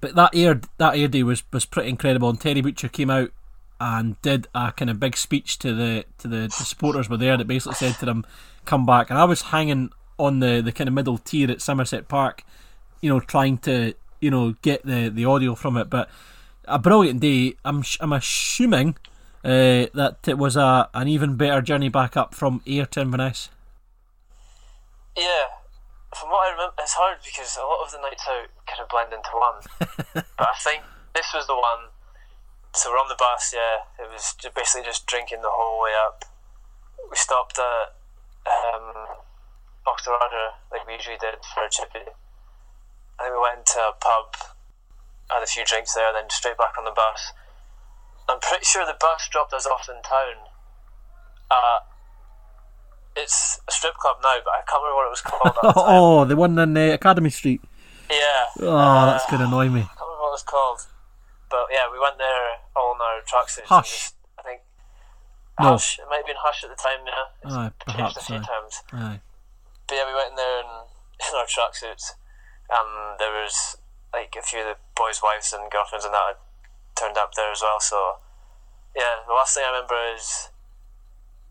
[0.00, 3.30] But that Ayr that Ayr day was, was pretty incredible, and Terry Butcher came out
[3.80, 7.36] and did a kind of big speech to the to the, the supporters were there
[7.36, 8.24] that basically said to them,
[8.64, 12.08] "Come back." And I was hanging on the, the kind of middle tier at Somerset
[12.08, 12.42] Park,
[13.00, 15.90] you know, trying to you know get the, the audio from it.
[15.90, 16.10] But
[16.66, 17.54] a brilliant day.
[17.64, 18.96] I'm I'm assuming
[19.44, 23.50] uh, that it was a an even better journey back up from Ayr to Inverness.
[25.16, 25.44] Yeah,
[26.16, 28.88] from what I remember, it's hard because a lot of the nights out kind of
[28.88, 29.60] blend into one.
[30.16, 30.80] but I think
[31.12, 31.92] this was the one.
[32.72, 33.84] So we're on the bus, yeah.
[34.00, 36.24] It was basically just drinking the whole way up.
[37.08, 37.92] We stopped at
[38.48, 39.20] um,
[39.84, 42.08] Auchterarder, like we usually did for a chippy.
[43.20, 44.56] And then we went to a pub,
[45.28, 47.32] had a few drinks there, then straight back on the bus.
[48.28, 50.48] I'm pretty sure the bus dropped us off in town.
[51.50, 51.84] Uh,
[53.16, 55.72] it's a strip club now, but I can't remember what it was called at the
[55.72, 55.84] time.
[56.00, 57.60] oh, the one in uh, Academy Street.
[58.10, 58.44] Yeah.
[58.60, 59.80] Oh, that's gonna annoy me.
[59.80, 60.80] I can't remember what it was called.
[61.50, 63.66] But yeah, we went there all in our tracksuits.
[63.66, 63.90] Hush.
[63.90, 64.60] Just, I think.
[65.60, 65.72] No.
[65.74, 65.98] Hush.
[65.98, 67.26] It might have been Hush at the time, yeah.
[67.42, 68.46] It's Aye, changed a few aye.
[68.46, 68.82] times.
[68.92, 69.20] Aye.
[69.88, 70.66] But yeah, we went in there in,
[71.26, 72.14] in our tracksuits,
[72.70, 73.76] and there was
[74.12, 76.40] like a few of the boys' wives and girlfriends and that had
[76.98, 77.80] turned up there as well.
[77.80, 78.16] So
[78.94, 80.48] yeah, the last thing I remember is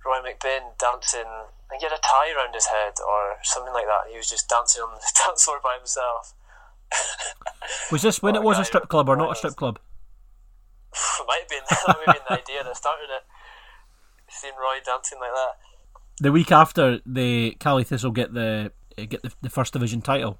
[0.05, 1.51] Roy McBain dancing.
[1.67, 4.11] I think he had a tie around his head or something like that.
[4.11, 6.33] He was just dancing on the dance floor by himself.
[7.91, 9.79] Was this when Oh, it was a strip club or not a strip club?
[10.93, 13.23] it might have been that might have been the idea that started it.
[14.29, 15.57] Seeing Roy dancing like that.
[16.19, 20.39] the week after the Caley Thistle get the get the, the first division title,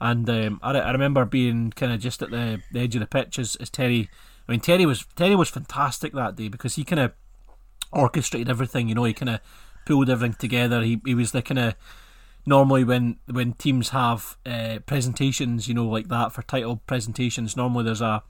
[0.00, 3.06] and um, I, I remember being kind of just at the, the edge of the
[3.06, 4.08] pitch as, as Terry.
[4.48, 7.12] I mean, Terry was Terry was fantastic that day because he kind of
[7.92, 8.88] orchestrated everything.
[8.88, 9.40] You know, he kind of
[9.84, 10.82] pulled everything together.
[10.82, 11.74] He he was the kind of
[12.46, 17.56] normally when when teams have uh, presentations, you know, like that for title presentations.
[17.56, 18.22] Normally there's a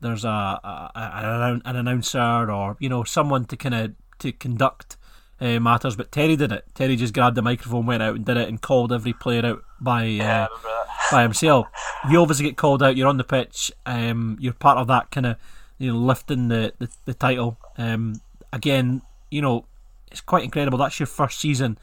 [0.00, 4.96] there's a, a, an an announcer or you know someone to kind of to conduct
[5.40, 5.96] uh, matters.
[5.96, 6.64] But Terry did it.
[6.74, 9.62] Terry just grabbed the microphone, went out and did it, and called every player out
[9.80, 10.86] by uh, remember that.
[11.12, 11.68] by himself.
[12.08, 12.96] You obviously get called out.
[12.96, 13.72] You're on the pitch.
[13.86, 15.36] Um, you're part of that kind of
[15.78, 17.58] you know lifting the the, the title.
[17.76, 18.20] Um,
[18.52, 19.66] again, you know,
[20.10, 20.78] it's quite incredible.
[20.78, 21.78] That's your first season,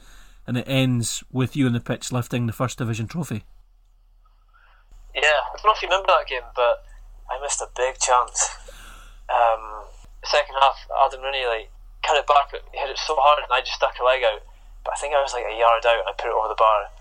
[0.48, 3.44] and it ends with you on the pitch lifting the first division trophy.
[5.14, 6.84] Yeah, I don't know if you remember that game, but
[7.32, 8.50] I missed a big chance.
[9.30, 9.86] Um,
[10.24, 11.72] second half, Adam Rooney like
[12.04, 14.42] cut it back, hit it so hard, and I just stuck a leg out.
[14.84, 16.60] But I think I was like a yard out, and I put it over the
[16.60, 16.92] bar.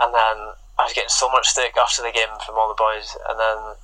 [0.00, 0.36] And then
[0.76, 3.76] I was getting so much stick after the game from all the boys, and then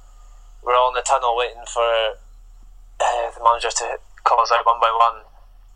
[0.64, 2.18] we're all in the tunnel waiting for
[3.01, 5.24] uh, the manager to call us out one by one,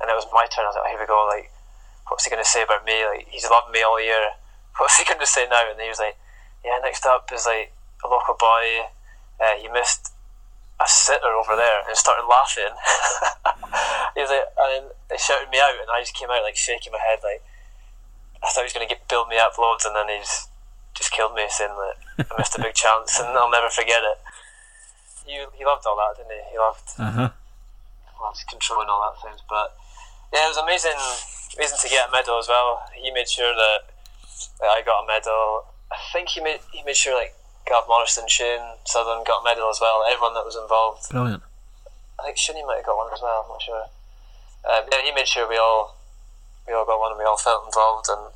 [0.03, 0.67] and it was my turn.
[0.67, 1.23] I was like, here we go.
[1.31, 1.55] Like,
[2.11, 3.07] what's he going to say about me?
[3.07, 4.35] Like, he's loved me all year.
[4.81, 5.69] What's he going to say now?
[5.69, 6.17] And he was like,
[6.65, 8.89] yeah, next up is like a local boy.
[9.37, 10.13] Uh, he missed
[10.81, 12.73] a sitter over there and started laughing.
[14.17, 16.57] he was like, and then they shouted me out, and I just came out like
[16.57, 17.45] shaking my head, like
[18.43, 20.49] I thought he was going to get build me up loads, and then he's
[20.95, 24.19] just killed me, saying that I missed a big chance, and I'll never forget it.
[25.27, 26.43] You, he loved all that, didn't he?
[26.51, 27.31] He loved, uh-huh.
[28.21, 29.79] loved controlling all that things, but
[30.33, 30.97] yeah, it was amazing,
[31.57, 32.83] amazing to get a medal as well.
[32.97, 33.93] He made sure that,
[34.61, 35.69] that I got a medal.
[35.93, 39.69] I think he made he made sure like Gav Morrison, Shane Sutherland got a medal
[39.69, 40.03] as well.
[40.09, 41.11] Everyone that was involved.
[41.11, 41.43] Brilliant.
[42.19, 43.45] I think Shinnie might have got one as well.
[43.45, 43.85] I'm not sure.
[44.63, 45.97] Um, yeah, he made sure we all
[46.67, 48.09] we all got one and we all felt involved.
[48.09, 48.33] And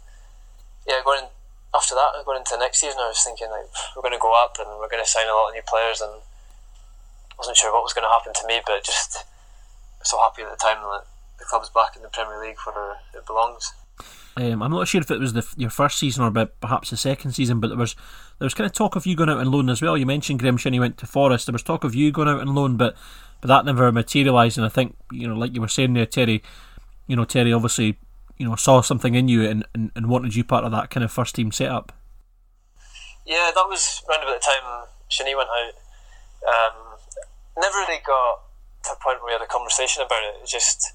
[0.87, 1.33] yeah, going
[1.75, 4.57] after that, going into next season, I was thinking like we're going to go up
[4.59, 6.21] and we're going to sign a lot of new players, and
[7.39, 9.25] wasn't sure what was going to happen to me, but just
[10.03, 11.05] so happy at the time that
[11.39, 13.73] the club's back in the Premier League where it belongs.
[14.39, 17.33] Um, I'm not sure if it was the, your first season or perhaps the second
[17.33, 17.97] season, but there was
[18.39, 19.97] there was kind of talk of you going out on loan as well.
[19.97, 21.47] You mentioned Graham Shinnie went to Forest.
[21.47, 22.97] There was talk of you going out on loan, but
[23.41, 24.59] but that never materialised.
[24.59, 26.43] And I think you know, like you were saying there, Terry,
[27.07, 27.99] you know, Terry obviously
[28.37, 31.03] you know saw something in you and, and, and wanted you part of that kind
[31.03, 31.93] of first team setup.
[33.25, 35.73] Yeah, that was around about the time Shinnie went out.
[36.47, 36.99] Um,
[37.57, 38.43] never really got
[38.85, 40.43] to a point where we had a conversation about it.
[40.43, 40.93] it just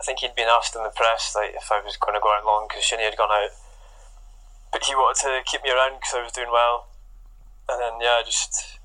[0.00, 2.30] I think he'd been asked in the press like if I was going to go
[2.30, 3.50] out long because Shinnie had gone out,
[4.72, 6.86] but he wanted to keep me around because I was doing well.
[7.68, 8.78] And then yeah, I just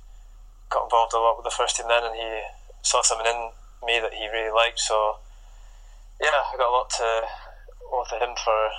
[0.70, 2.42] got involved a lot with the first team then, and he
[2.82, 3.52] saw something in
[3.86, 4.80] me that he really liked.
[4.80, 5.22] So
[6.22, 7.22] yeah, I got a lot to
[7.92, 8.70] owe to him for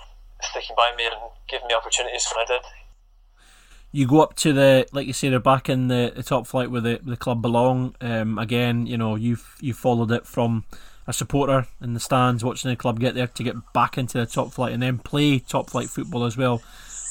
[0.43, 1.15] sticking by me and
[1.49, 2.63] giving me opportunities when I did.
[3.93, 6.69] You go up to the, like you say, they're back in the, the top flight
[6.69, 7.95] where the, the club belong.
[8.01, 10.65] Um, again, you know, you've you followed it from
[11.07, 14.27] a supporter in the stands watching the club get there to get back into the
[14.27, 16.63] top flight and then play top flight football as well.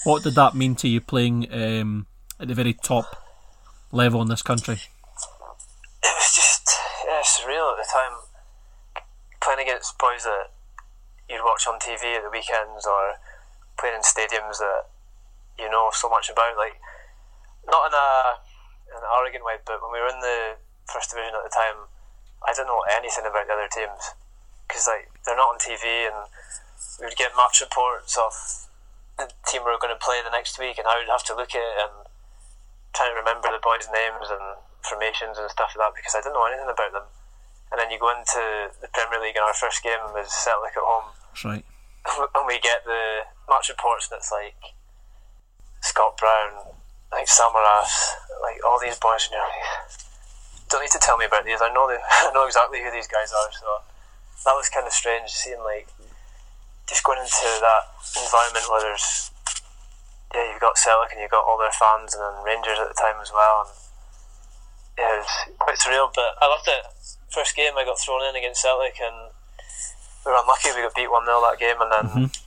[0.04, 2.08] What did that mean to you playing um,
[2.40, 3.24] at the very top
[3.92, 4.82] level in this country?
[6.04, 6.70] It was just
[7.06, 8.18] yeah, surreal at the time.
[9.42, 10.52] Playing against boys that
[11.30, 13.16] you'd watch on TV at the weekends or
[13.78, 14.88] playing in stadiums that
[15.60, 16.58] you know so much about.
[16.58, 16.80] Like,
[17.68, 18.10] not in a
[18.92, 20.56] in an arrogant way, but when we were in the
[20.92, 21.88] first division at the time,
[22.44, 24.16] I didn't know anything about the other teams
[24.68, 26.28] because like they're not on TV, and
[27.00, 28.34] we would get match reports of
[29.18, 31.36] the team we were going to play the next week, and I would have to
[31.38, 32.10] look at it and
[32.94, 36.38] try to remember the boys' names and formations and stuff like that because I didn't
[36.38, 37.08] know anything about them.
[37.72, 40.86] And then you go into the Premier League, and our first game was Celtic at
[40.86, 41.14] home.
[41.34, 41.66] That's right.
[42.36, 44.76] And we get the match reports, and it's like
[45.82, 46.76] Scott Brown,
[47.12, 50.03] like Samaras, like all these boys, and you're like,
[50.74, 51.62] don't need to tell me about these.
[51.62, 53.50] I know the, I know exactly who these guys are.
[53.54, 53.86] So
[54.50, 55.86] that was kind of strange seeing like
[56.90, 59.32] just going into that environment where there's
[60.34, 62.98] yeah you've got Celtic and you've got all their fans and then Rangers at the
[62.98, 63.70] time as well.
[63.70, 63.72] And
[64.98, 66.10] yeah, it was quite surreal.
[66.10, 66.84] But I loved it.
[67.30, 69.30] First game I got thrown in against Celtic and
[70.26, 70.74] we were unlucky.
[70.74, 72.08] We got beat one 0 that game and then.
[72.10, 72.42] Mm-hmm.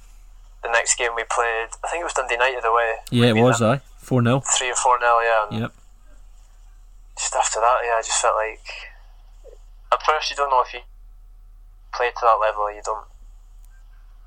[0.64, 2.94] The next game we played, I think it was Dundee United away.
[3.12, 3.62] Yeah, it was.
[3.62, 5.46] I four 0 Three or four 0 Yeah.
[5.60, 5.72] Yep
[7.16, 8.64] just after that, yeah, I just felt like
[9.92, 10.80] at first you don't know if you
[11.94, 13.08] play to that level, you don't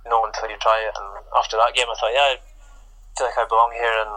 [0.10, 0.94] know until you try it.
[0.98, 2.38] And after that game, I thought, yeah, I
[3.18, 4.14] feel like I belong here, and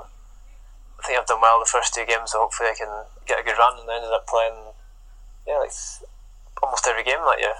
[0.98, 2.92] I think I've done well the first two games, so hopefully I can
[3.26, 3.78] get a good run.
[3.80, 4.56] And I ended up playing,
[5.46, 5.76] yeah, like
[6.62, 7.54] almost every game that year,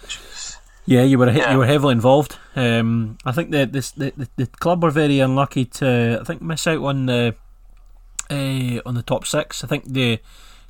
[0.00, 0.56] which was.
[0.84, 1.52] Yeah, you were yeah.
[1.52, 2.38] you were heavily involved.
[2.56, 6.42] Um, I think the, this, the the the club were very unlucky to I think
[6.42, 7.36] miss out on the
[8.32, 9.62] uh, on the top six.
[9.62, 10.18] I think the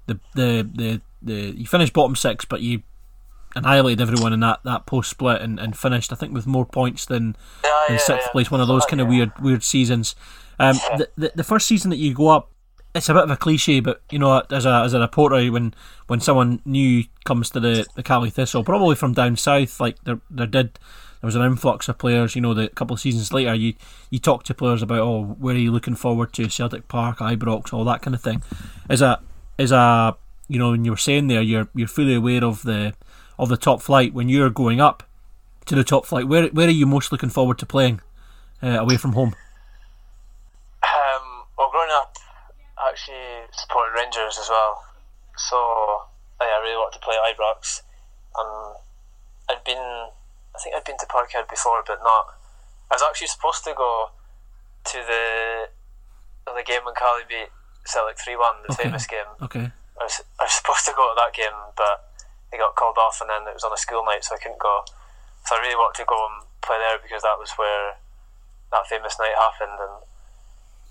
[0.07, 2.83] the the the, the you finished bottom six, but you
[3.55, 7.05] annihilated everyone in that, that post split and, and finished I think with more points
[7.05, 8.33] than, yeah, than yeah, sixth yeah.
[8.33, 8.51] place.
[8.51, 10.14] One of those kind of weird weird seasons.
[10.59, 12.51] Um, the, the the first season that you go up,
[12.94, 15.75] it's a bit of a cliche, but you know, as a as a reporter, when
[16.07, 20.20] when someone new comes to the the Caley Thistle, probably from down south, like there
[20.31, 20.79] there did
[21.23, 22.35] there was an influx of players.
[22.35, 23.75] You know, the couple of seasons later, you
[24.11, 26.51] you talk to players about oh, where are you looking forward to?
[26.51, 28.43] Celtic Park, Ibrox, all that kind of thing.
[28.91, 29.21] Is a
[29.57, 30.17] is a
[30.53, 32.93] you know, when you were saying there, you're you're fully aware of the
[33.39, 34.13] of the top flight.
[34.13, 35.03] When you're going up
[35.65, 38.01] to the top flight, where where are you most looking forward to playing
[38.63, 39.35] uh, away from home?
[40.83, 42.17] Um, well, growing up,
[42.77, 44.85] I actually supported Rangers as well,
[45.37, 45.57] so
[46.41, 47.83] yeah, I really wanted to play Ibrox.
[48.39, 48.75] Um,
[49.49, 50.09] I'd been,
[50.62, 52.38] think I'd been to Parkhead before, but not.
[52.90, 54.11] I was actually supposed to go
[54.85, 55.27] to the
[56.46, 57.51] the game when Caley beat
[57.87, 58.85] Celtic three one, the Okay.
[58.87, 59.31] famous game.
[59.42, 59.70] Okay.
[60.01, 62.11] I was, I was supposed to go to that game, but
[62.53, 64.59] it got called off, and then it was on a school night, so I couldn't
[64.61, 64.85] go.
[65.46, 67.98] So I really wanted to go and play there because that was where
[68.70, 69.96] that famous night happened, and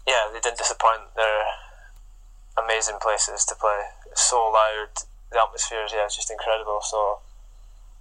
[0.07, 1.13] yeah, they didn't disappoint.
[1.15, 1.47] They're
[2.57, 3.91] amazing places to play.
[4.11, 4.91] It's so loud,
[5.31, 6.79] the atmosphere is yeah, it's just incredible.
[6.83, 7.19] So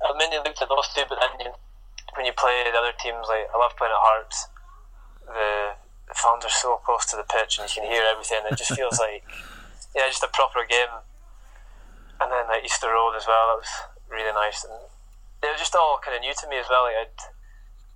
[0.01, 1.53] I mainly looked at those two, but then you,
[2.17, 4.49] when you play the other teams, like I love playing at Hearts.
[5.27, 5.77] The,
[6.09, 8.43] the fans are so close to the pitch, and you can hear everything.
[8.49, 9.23] It just feels like
[9.95, 11.05] yeah, just a proper game.
[12.21, 13.73] And then like Easter Road as well, that was
[14.09, 14.65] really nice.
[14.65, 14.77] And
[15.43, 16.85] it was just all kind of new to me as well.
[16.85, 17.21] Like I'd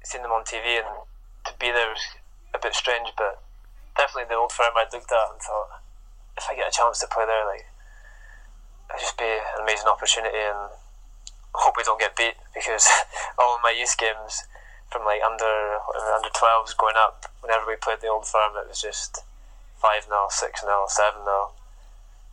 [0.07, 1.09] seen them on TV, and
[1.49, 2.05] to be there was
[2.55, 3.43] a bit strange, but
[3.97, 5.81] definitely the old firm I'd looked at and thought,
[6.37, 7.67] if I get a chance to play there, like
[8.91, 10.73] it'd just be an amazing opportunity, and
[11.55, 12.87] hope we don't get beat because
[13.39, 14.45] all of my youth games
[14.91, 15.79] from like under
[16.15, 19.23] under 12s going up, whenever we played the old firm, it was just
[19.81, 21.51] 5 0, 6 0, 7 0.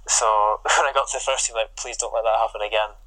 [0.07, 0.25] So
[0.63, 2.97] when I got to the first team, like, please don't let that happen again.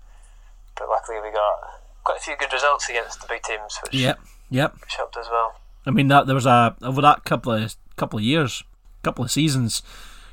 [0.76, 4.18] But luckily, we got quite a few good results against the big teams, which, Yep.
[4.50, 4.74] Yep.
[4.80, 5.60] which helped as well.
[5.86, 8.64] I mean that there was a over that couple of couple of years,
[9.02, 9.82] couple of seasons,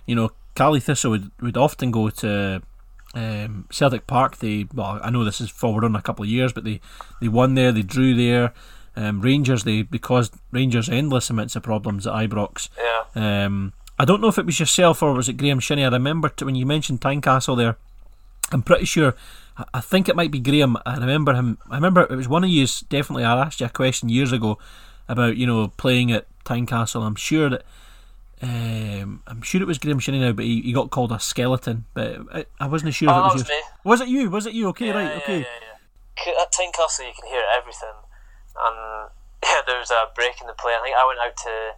[0.06, 2.62] you know, Caley Thistle would, would often go to
[3.14, 4.38] um, Celtic Park.
[4.38, 6.80] They well, I know this is forward on a couple of years, but they,
[7.20, 8.54] they won there, they drew there.
[8.96, 12.68] Um, Rangers they because Rangers endless amounts of problems at Ibrox.
[12.78, 13.46] Yeah.
[13.46, 15.86] Um, I don't know if it was yourself or was it Graham Shinnie.
[15.86, 17.78] I remember t- when you mentioned Tynecastle there.
[18.52, 19.16] I'm pretty sure.
[19.58, 20.78] I- I think it might be Graham.
[20.86, 21.58] I remember him.
[21.70, 22.66] I remember it was one of you.
[22.90, 24.58] Definitely, I asked you a question years ago
[25.08, 27.02] about you know playing at Tynecastle.
[27.06, 27.64] I'm sure that.
[28.42, 31.86] Um, I'm sure it was Graham Shinnie now, but he, he got called a skeleton.
[31.94, 33.56] But I, I wasn't sure if Oh, it that was was you.
[33.56, 33.62] me.
[33.84, 34.30] Was it you?
[34.30, 34.68] Was it you?
[34.70, 35.40] Okay, yeah, right, yeah, okay.
[36.26, 37.98] Yeah, At Tynecastle, you can hear everything.
[38.58, 39.10] And
[39.44, 40.74] yeah, there was a break in the play.
[40.74, 41.72] I think I went out to.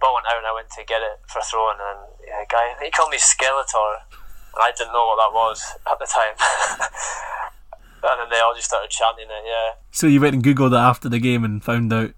[0.00, 2.74] Ball went out and I went to get it for throwing, and yeah, a guy,
[2.84, 6.34] he called me Skeletor, and I didn't know what that was at the time.
[8.04, 9.78] and then they all just started chanting it, yeah.
[9.92, 12.10] So you went and googled it after the game and found out.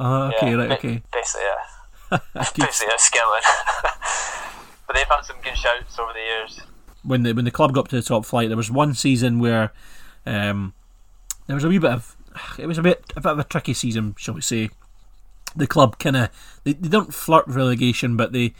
[0.00, 1.02] Oh, okay, right, okay.
[1.12, 1.60] Basically, yeah.
[2.10, 3.42] Basically, a skeleton.
[4.86, 6.60] but they've had some good shouts over the years.
[7.02, 9.38] when the when the club got up to the top flight, there was one season
[9.38, 9.72] where
[10.24, 10.74] um,
[11.46, 12.16] there was a wee bit of
[12.58, 14.70] it was a bit a bit of a tricky season, shall we say?
[15.54, 18.54] The club kind of they, they don't flirt with relegation, but they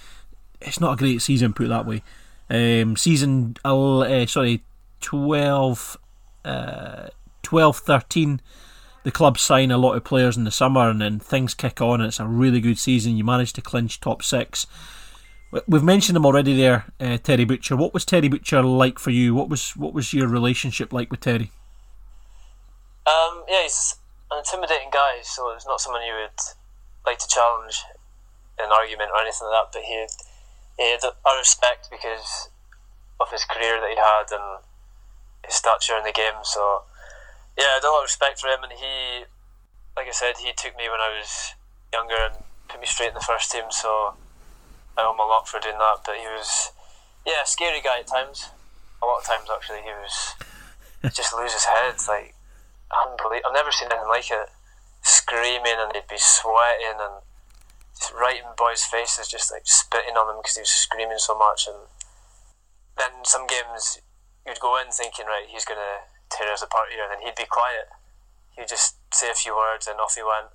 [0.60, 2.02] it's not a great season, put that way.
[2.48, 4.62] Um, season uh, sorry
[5.00, 5.98] 12,
[6.44, 7.08] uh,
[7.42, 8.40] 12 13
[9.06, 12.00] the club sign a lot of players in the summer and then things kick on
[12.00, 14.66] and it's a really good season you manage to clinch top six
[15.52, 17.76] we- We've mentioned him already there, uh, Terry Butcher.
[17.76, 19.32] What was Terry Butcher like for you?
[19.32, 21.52] What was what was your relationship like with Terry?
[23.06, 23.94] Um, yeah, he's
[24.32, 26.40] an intimidating guy, so it's not someone you would
[27.06, 27.84] like to challenge
[28.58, 29.70] in an argument or anything like that.
[29.72, 30.06] But he,
[30.82, 32.48] he had a respect because
[33.20, 34.64] of his career that he had and
[35.46, 36.42] his stature in the game.
[36.42, 36.82] So,
[37.56, 38.62] yeah, I had a lot of respect for him.
[38.62, 39.24] And he,
[39.96, 41.54] like I said, he took me when I was
[41.92, 43.68] younger and put me straight in the first team.
[43.70, 44.14] So,
[44.96, 46.04] I owe him a lot for doing that.
[46.04, 46.72] But he was,
[47.26, 48.50] yeah, a scary guy at times.
[49.02, 50.34] A lot of times, actually, he was
[51.14, 51.96] just lose his head.
[52.08, 52.34] Like,
[52.92, 53.50] unbelievable.
[53.50, 54.48] I've never seen anything like it.
[55.02, 57.22] Screaming and he'd be sweating and
[57.96, 61.36] just right in boys' faces, just like spitting on them because he was screaming so
[61.36, 61.66] much.
[61.66, 61.88] And
[62.98, 64.02] then some games
[64.46, 67.48] you'd go in thinking, right, he's gonna tear us apart here, and then he'd be
[67.48, 67.88] quiet.
[68.56, 70.52] He'd just say a few words and off he went.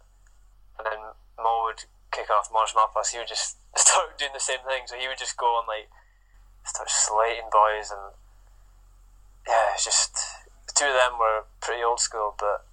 [0.77, 1.01] And then
[1.37, 3.13] Mo would kick off Maurice Malpas.
[3.13, 4.85] He would just start doing the same thing.
[4.85, 5.89] So he would just go and like
[6.65, 8.13] start slating boys and
[9.47, 10.13] yeah, it's just
[10.67, 12.65] the two of them were pretty old school, but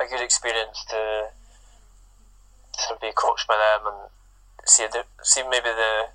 [0.00, 1.30] a good experience to
[2.78, 4.10] sort of be coached by them and
[4.66, 6.10] see the, see maybe the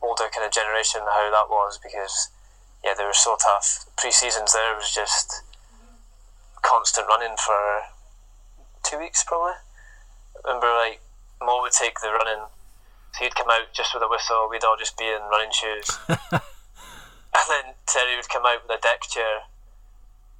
[0.00, 2.28] older kind of generation how that was because
[2.84, 3.86] yeah they were so tough.
[3.96, 5.42] Pre seasons there was just
[6.66, 7.86] constant running for
[8.82, 9.54] two weeks probably.
[9.54, 11.00] I remember like
[11.40, 12.50] Mo would take the running,
[13.14, 14.48] so he'd come out just with a whistle.
[14.50, 18.82] We'd all just be in running shoes, and then Terry would come out with a
[18.82, 19.46] deck chair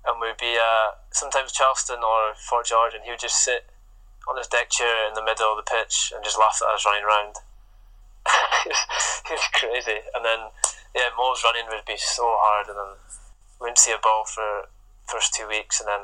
[0.06, 3.66] and we'd be uh, sometimes Charleston or Fort George, and he would just sit
[4.30, 6.86] on his deck chair in the middle of the pitch and just laughed at us
[6.86, 7.42] running around.
[8.66, 10.06] it was crazy.
[10.14, 10.54] And then,
[10.94, 12.92] yeah, Mo's running would be so hard, and then
[13.58, 14.70] we wouldn't see a ball for
[15.08, 16.02] first two weeks, and then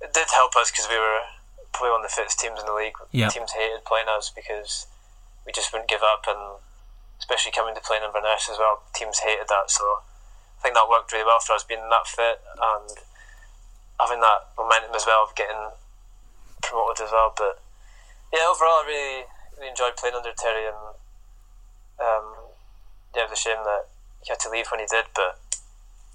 [0.00, 1.22] it did help us because we were
[1.72, 2.96] probably one of the fittest teams in the league.
[3.10, 3.32] Yep.
[3.32, 4.86] Teams hated playing us because
[5.46, 6.62] we just wouldn't give up, and
[7.18, 9.70] especially coming to play in Inverness as well, teams hated that.
[9.70, 9.82] So
[10.58, 12.88] I think that worked really well for us being that fit and
[14.00, 15.74] having that momentum as well of getting
[16.62, 17.34] promoted as well.
[17.36, 17.60] But
[18.32, 19.24] yeah, overall, I really,
[19.58, 20.96] really enjoyed playing under Terry, and
[22.00, 22.54] um,
[23.14, 23.86] yeah, it was a shame that
[24.24, 25.38] he had to leave when he did, but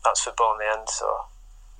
[0.04, 1.26] that's football in the end, so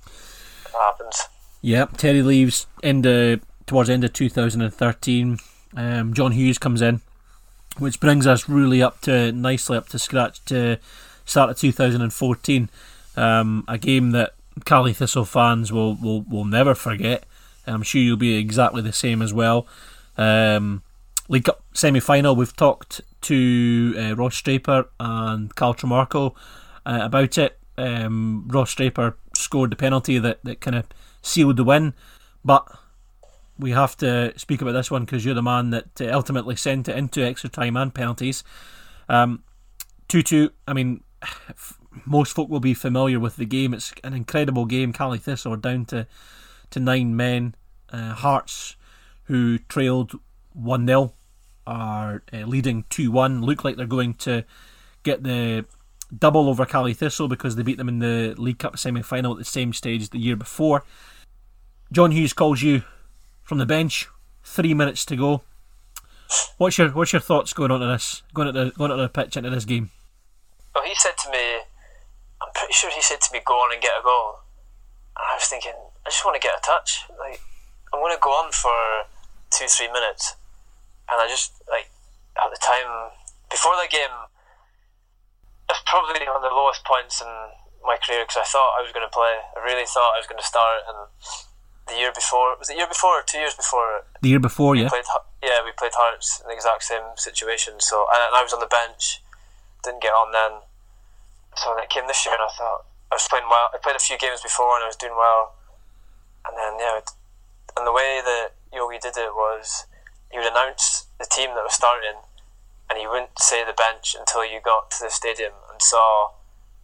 [0.06, 1.28] it happens.
[1.62, 5.38] Yep, Terry leaves end of, towards the end of 2013.
[5.76, 7.00] Um, John Hughes comes in,
[7.78, 10.78] which brings us really up to nicely up to scratch to
[11.24, 12.70] start of 2014.
[13.16, 17.24] Um, a game that Caley Thistle fans will, will, will never forget,
[17.66, 19.66] and I'm sure you'll be exactly the same as well.
[20.16, 20.82] Um,
[21.28, 26.34] League Cup semi final, we've talked to uh, Ross Draper and Carl Tremarco
[26.84, 27.59] uh, about it.
[27.78, 30.86] Um, Ross Draper scored the penalty that, that kind of
[31.22, 31.94] sealed the win,
[32.44, 32.66] but
[33.58, 36.88] we have to speak about this one because you're the man that uh, ultimately sent
[36.88, 38.42] it into extra time and penalties.
[39.08, 39.42] Um,
[40.08, 41.02] 2 2, I mean,
[42.06, 43.74] most folk will be familiar with the game.
[43.74, 44.92] It's an incredible game.
[44.92, 46.06] Caley Thistle down to,
[46.70, 47.54] to nine men.
[47.92, 48.76] Uh, Hearts,
[49.24, 50.12] who trailed
[50.52, 51.12] 1 0,
[51.66, 53.42] are uh, leading 2 1.
[53.42, 54.44] Look like they're going to
[55.02, 55.66] get the
[56.16, 59.38] double over Caley Thistle because they beat them in the League Cup semi final at
[59.38, 60.84] the same stage the year before.
[61.92, 62.82] John Hughes calls you
[63.42, 64.08] from the bench.
[64.42, 65.42] Three minutes to go.
[66.56, 68.22] What's your What's your thoughts going on to this?
[68.32, 69.90] Going at the going at the pitch into this game.
[70.74, 71.66] Well, he said to me,
[72.40, 74.38] I'm pretty sure he said to me, "Go on and get a goal."
[75.16, 77.04] And I was thinking, I just want to get a touch.
[77.18, 77.40] Like,
[77.92, 79.10] I'm going to go on for
[79.50, 80.36] two, three minutes,
[81.10, 81.90] and I just like
[82.38, 83.10] at the time
[83.50, 84.14] before the game,
[85.70, 87.30] it's probably one of the lowest points in
[87.86, 89.40] my career because I thought I was going to play.
[89.56, 91.08] I really thought I was going to start, and
[91.90, 94.88] the year before was the year before or two years before The year before, yeah.
[94.88, 95.04] played
[95.42, 98.70] yeah we played Hearts in the exact same situation so and I was on the
[98.70, 99.20] bench
[99.82, 100.62] didn't get on then
[101.56, 103.96] so when it came this year and I thought I was playing well I played
[103.96, 105.58] a few games before and I was doing well
[106.46, 107.00] and then yeah
[107.76, 109.86] and the way that Yogi did it was
[110.30, 112.22] he would announce the team that was starting
[112.90, 116.34] and you wouldn't say the bench until you got to the stadium and saw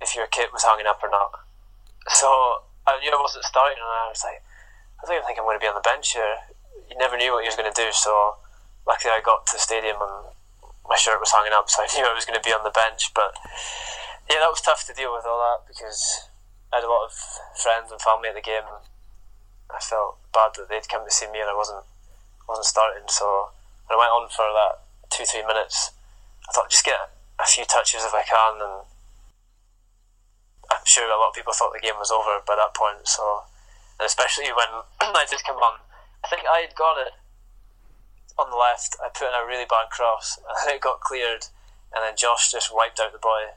[0.00, 1.44] if your kit was hanging up or not
[2.14, 4.46] so I knew I wasn't starting and I was like
[4.96, 6.40] I don't even think I'm going to be on the bench here.
[6.88, 8.36] You never knew what you was going to do, so
[8.88, 10.32] luckily I got to the stadium and
[10.88, 12.72] my shirt was hanging up, so I knew I was going to be on the
[12.72, 13.12] bench.
[13.12, 13.36] But
[14.30, 16.30] yeah, that was tough to deal with all that because
[16.72, 17.12] I had a lot of
[17.60, 18.64] friends and family at the game.
[19.68, 21.84] I felt bad that they'd come to see me and I wasn't
[22.48, 23.04] wasn't starting.
[23.10, 23.50] So
[23.90, 25.92] I went on for that two three minutes,
[26.48, 26.98] I thought just get
[27.38, 28.86] a few touches if I can, and
[30.70, 33.06] I'm sure a lot of people thought the game was over by that point.
[33.06, 33.44] So
[33.98, 35.80] and especially when I did come on,
[36.24, 37.12] I think I had got it
[38.38, 38.96] on the left.
[39.00, 41.48] I put in a really bad cross, and it got cleared,
[41.94, 43.56] and then Josh just wiped out the boy,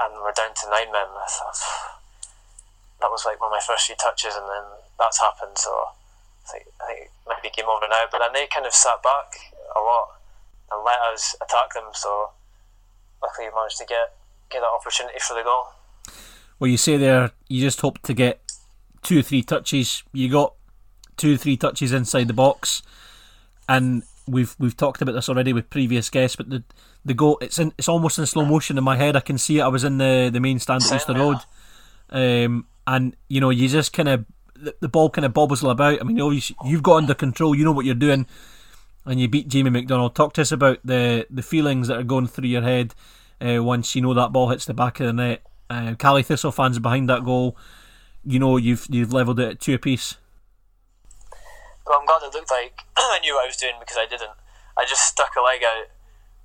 [0.00, 1.10] and we're down to nine men.
[1.14, 1.58] I thought
[3.00, 4.66] that was like one of my first few touches, and then
[4.98, 5.58] that's happened.
[5.58, 8.10] So I think, I think it might be game over now.
[8.10, 10.15] But then they kind of sat back a lot
[10.86, 11.90] let us attack them.
[11.92, 12.30] So
[13.22, 14.14] luckily, we managed to get
[14.48, 15.66] get that opportunity for the goal.
[16.58, 18.40] Well, you say there you just hope to get
[19.02, 20.02] two or three touches.
[20.12, 20.54] You got
[21.16, 22.82] two or three touches inside the box,
[23.68, 26.36] and we've we've talked about this already with previous guests.
[26.36, 26.62] But the
[27.04, 29.16] the goal it's in it's almost in slow motion in my head.
[29.16, 29.62] I can see it.
[29.62, 31.18] I was in the the main stand at Same, Easter yeah.
[31.18, 31.38] Road,
[32.10, 34.24] um, and you know you just kind of
[34.54, 36.00] the, the ball kind of bobbles about.
[36.00, 37.54] I mean, obviously you've got under control.
[37.54, 38.26] You know what you're doing,
[39.06, 40.14] and you beat Jamie MacDonald.
[40.14, 42.94] Talk to us about the the feelings that are going through your head
[43.40, 45.42] uh, once you know that ball hits the back of the net.
[45.70, 47.56] Uh, Caley Thistle fans behind that goal.
[48.24, 50.16] You know you've you've levelled it at two apiece.
[51.86, 54.34] Well, I'm glad it looked like I knew what I was doing because I didn't.
[54.76, 55.86] I just stuck a leg out,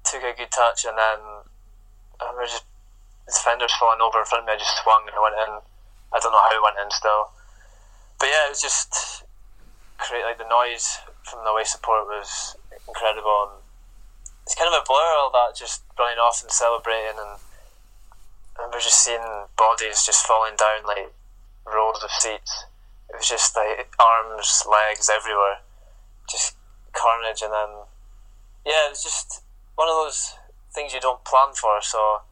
[0.06, 1.20] took a good touch, and then
[2.22, 2.66] um, there was just
[3.26, 4.54] the defenders falling over in front of me.
[4.54, 5.60] I just swung and I went in.
[6.14, 7.32] I don't know how it went in still,
[8.20, 9.24] but yeah, it was just
[9.98, 10.98] create like the noise
[11.32, 13.64] from the away support was incredible, and
[14.44, 17.40] it's kind of a blur all that just running off and celebrating, and
[18.60, 21.16] and we're just seeing bodies just falling down like
[21.66, 22.66] rows of seats
[23.12, 25.60] it was just like arms, legs everywhere,
[26.30, 26.56] just
[26.94, 27.42] carnage.
[27.42, 27.70] And then,
[28.66, 29.44] yeah, it was just
[29.76, 30.36] one of those
[30.72, 31.82] things you don't plan for.
[31.82, 32.24] So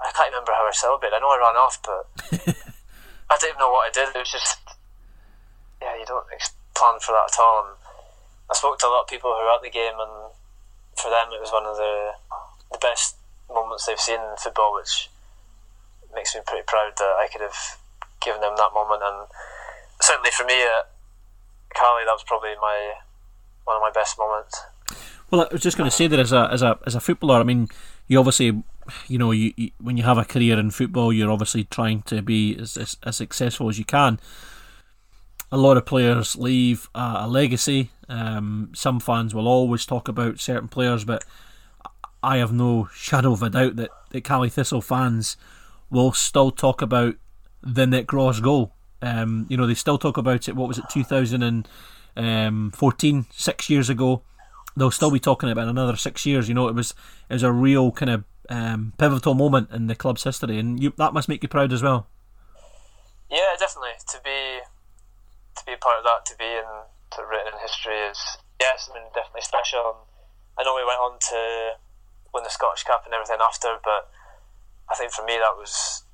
[0.00, 1.16] I can't remember how I celebrated.
[1.16, 2.06] I know I ran off, but
[3.30, 4.14] I didn't even know what I did.
[4.14, 4.58] It was just,
[5.82, 6.24] yeah, you don't
[6.74, 7.66] plan for that at all.
[7.66, 7.77] And
[8.50, 10.32] I spoke to a lot of people who were at the game, and
[10.96, 12.12] for them it was one of the
[12.72, 13.16] the best
[13.48, 15.08] moments they've seen in football, which
[16.14, 17.78] makes me pretty proud that I could have
[18.20, 19.02] given them that moment.
[19.04, 19.26] And
[20.00, 20.88] certainly for me uh, at
[21.74, 22.94] Caley, that was probably my
[23.64, 24.60] one of my best moments.
[25.30, 27.40] Well, I was just going to say that as a as a as a footballer,
[27.40, 27.68] I mean,
[28.06, 28.62] you obviously,
[29.08, 32.22] you know, you, you when you have a career in football, you're obviously trying to
[32.22, 34.18] be as as, as successful as you can.
[35.50, 37.90] A lot of players leave a, a legacy.
[38.08, 41.24] Um, some fans will always talk about certain players, but
[42.22, 45.36] I have no shadow of a doubt that, that Caley Thistle fans
[45.90, 47.14] will still talk about
[47.62, 48.74] the Nick Ross goal.
[49.00, 50.56] Um, you know, they still talk about it.
[50.56, 54.22] What was it, 2014, six years ago?
[54.76, 56.48] They'll still be talking about another six years.
[56.48, 56.94] You know, it was
[57.28, 60.92] it was a real kind of um, pivotal moment in the club's history, and you,
[60.98, 62.06] that must make you proud as well.
[63.30, 63.90] Yeah, definitely.
[64.08, 64.60] To be
[65.68, 68.16] be a part of that, to be in to written in history is
[68.56, 70.00] yes, I mean definitely special.
[70.00, 70.00] And
[70.56, 71.76] I know we went on to
[72.32, 74.08] win the Scottish Cup and everything after, but
[74.88, 76.04] I think for me that was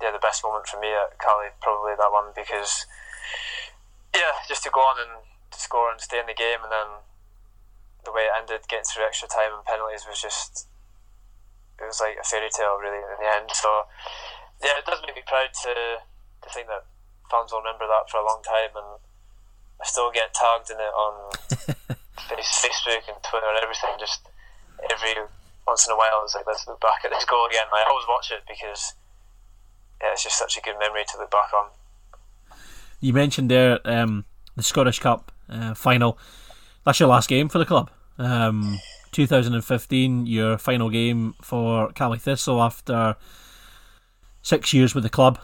[0.00, 2.84] yeah the best moment for me at Caley, probably that one because
[4.12, 7.04] yeah, just to go on and score and stay in the game, and then
[8.04, 10.68] the way it ended, getting through extra time and penalties was just
[11.80, 13.48] it was like a fairy tale really in the end.
[13.52, 13.88] So
[14.60, 16.04] yeah, it does make me proud to
[16.44, 16.84] to think that
[17.30, 19.00] fans will remember that for a long time, and
[19.80, 21.14] I still get tagged in it on
[22.30, 23.96] Facebook and Twitter and everything.
[23.98, 24.26] Just
[24.90, 25.14] every
[25.66, 27.66] once in a while, it's like let's look back at this goal again.
[27.72, 28.94] I always watch it because
[30.00, 31.70] yeah, it's just such a good memory to look back on.
[33.00, 34.24] You mentioned there um,
[34.56, 36.18] the Scottish Cup uh, final.
[36.84, 37.90] That's your last game for the club.
[38.18, 38.78] Um,
[39.12, 43.16] 2015, your final game for Caley Thistle after
[44.42, 45.38] six years with the club.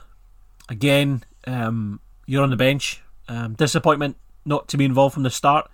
[0.68, 3.03] Again, um, you're on the bench.
[3.28, 5.70] Um, disappointment not to be involved from the start.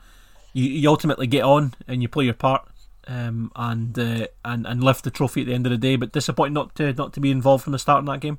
[0.53, 2.69] You, you ultimately get on and you play your part
[3.07, 5.97] um, and uh, and and lift the trophy at the end of the day.
[5.97, 8.39] But disappointed not to not to be involved from the start in that game.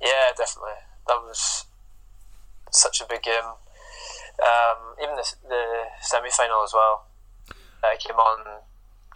[0.00, 0.78] Yeah, definitely.
[1.08, 1.64] That was
[2.70, 3.56] such a big game.
[4.38, 5.64] Um, even the, the
[6.00, 7.06] semi final as well.
[7.82, 8.62] I came on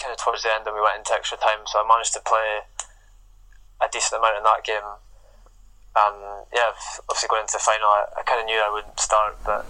[0.01, 2.21] kind of towards the end and we went into extra time, so I managed to
[2.21, 2.67] play
[3.81, 4.89] a decent amount in that game.
[5.93, 6.73] And yeah,
[7.09, 9.67] obviously going into the final, I, I kind of knew I wouldn't start, but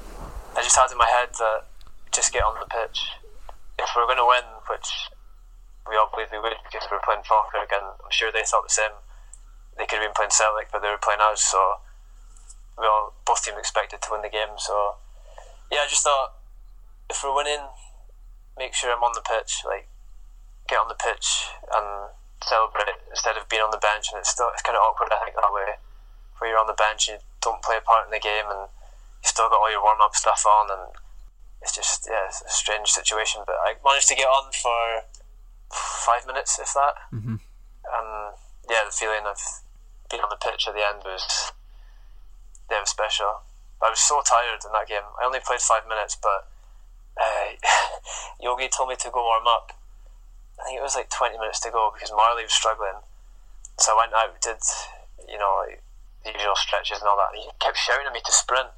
[0.54, 1.66] I just had in my head that
[2.14, 3.18] just get on the pitch.
[3.78, 5.10] If we are going to win, which
[5.88, 8.62] we all believe we would because we were playing Falkirk, and I'm sure they thought
[8.62, 8.94] the same.
[9.74, 11.82] They could have been playing Celtic, but they were playing us, so
[12.78, 14.54] we all both teams expected to win the game.
[14.58, 15.02] So
[15.72, 16.38] yeah, I just thought
[17.10, 17.66] if we're winning,
[18.56, 19.64] make sure I'm on the pitch.
[19.66, 19.88] Like
[20.68, 22.12] get on the pitch and
[22.44, 24.12] celebrate instead of being on the bench.
[24.12, 25.80] And it's still it's kind of awkward, I think, that way,
[26.42, 28.66] where you're on the bench you don't play a part in the game, and
[29.22, 30.90] you've still got all your warm up stuff on, and
[31.62, 33.46] it's just yeah, it's a strange situation.
[33.46, 35.06] But I managed to get on for
[35.70, 37.38] five minutes, if that, mm-hmm.
[37.38, 38.10] and
[38.66, 39.38] yeah, the feeling of
[40.10, 41.54] being on the pitch at the end was
[42.66, 43.46] yeah, was special.
[43.78, 45.06] I was so tired in that game.
[45.22, 46.50] I only played five minutes, but
[47.18, 47.54] uh,
[48.42, 49.74] Yogi told me to go warm up.
[50.58, 53.02] I think it was like 20 minutes to go because Marley was struggling.
[53.78, 54.62] So I went out, did,
[55.26, 55.82] you know, like
[56.24, 57.34] the usual stretches and all that.
[57.34, 58.72] And he kept shouting at me to sprint.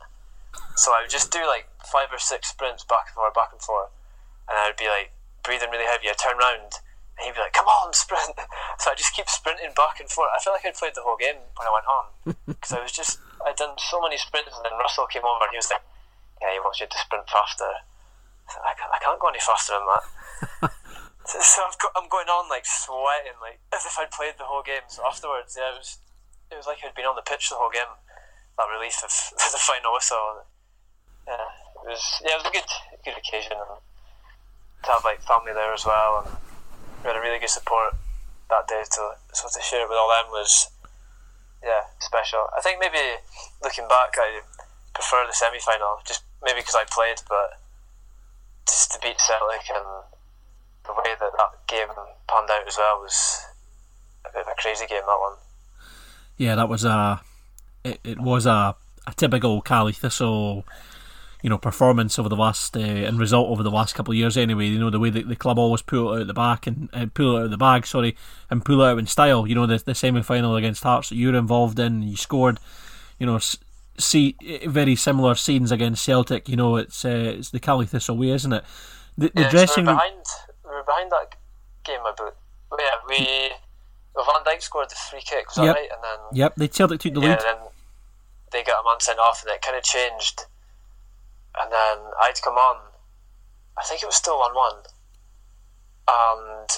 [0.77, 3.63] So I would just do like five or six sprints back and forth, back and
[3.63, 3.91] forth,
[4.49, 6.11] and I would be like breathing really heavy.
[6.11, 6.83] I'd turn around,
[7.19, 8.35] and he'd be like, "Come on, sprint!"
[8.79, 10.31] So I just keep sprinting back and forth.
[10.35, 12.05] I felt like I'd played the whole game when I went on
[12.51, 15.55] because I was just I'd done so many sprints, and then Russell came over and
[15.55, 15.83] he was like,
[16.43, 17.71] "Yeah, he wants you to sprint faster."
[18.51, 20.05] I, I, can't, I can't go any faster than that.
[21.31, 24.45] so, so I've got, I'm going on like sweating, like as if I'd played the
[24.45, 24.85] whole game.
[24.89, 25.99] So afterwards, yeah, it was
[26.51, 27.91] it was like I'd been on the pitch the whole game.
[28.59, 29.11] That relief of
[29.53, 30.47] the final whistle
[31.27, 31.49] yeah,
[31.81, 32.71] it was yeah, it was a good
[33.05, 33.81] good occasion and
[34.85, 36.37] to have like family there as well, and
[37.01, 37.97] we had a really good support
[38.51, 38.85] that day.
[38.85, 40.69] To so to share it with all them was
[41.65, 42.49] yeah special.
[42.57, 43.21] I think maybe
[43.63, 44.45] looking back, I
[44.93, 47.61] prefer the semi final just maybe because I played, but
[48.69, 50.05] just to beat Celtic and
[50.85, 51.89] the way that that game
[52.29, 53.41] panned out as well was
[54.29, 55.09] a bit of a crazy game.
[55.09, 55.41] That one.
[56.37, 57.21] Yeah, that was a.
[57.85, 58.75] It, it was a,
[59.07, 60.65] a typical Caley Thistle
[61.45, 64.35] you know performance over the last uh, and result over the last couple of years
[64.35, 64.65] anyway.
[64.65, 67.05] You know the way that the club always pull it out the back and uh,
[67.13, 68.17] pull it out of the bag, sorry,
[68.49, 69.47] and pull it out in style.
[69.47, 72.17] You know the the semi final against Hearts that you were involved in, and you
[72.17, 72.59] scored.
[73.19, 73.39] You know,
[73.99, 76.49] see very similar scenes against Celtic.
[76.49, 78.65] You know, it's uh, it's the Caley Thistle way, isn't it?
[79.19, 80.25] The, the yeah, dressing so we behind
[80.65, 81.37] we were behind that
[81.85, 82.37] game about.
[82.79, 83.51] Yeah, we.
[84.15, 85.75] Well, Van Dijk scored the free kick, was yep.
[85.75, 85.91] that right?
[85.91, 87.41] And then yep, they Celtic took the yeah, lead.
[87.41, 87.57] then
[88.53, 90.47] they got a man sent off, and it kind of changed
[91.59, 92.77] and then I'd come on,
[93.79, 94.83] I think it was still one one,
[96.09, 96.71] and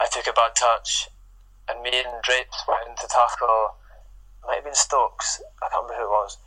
[0.00, 1.08] I took a bad touch,
[1.68, 3.74] and me and Drapes went in to tackle.
[4.46, 5.42] Might have been Stokes.
[5.60, 6.38] I can't remember who it was.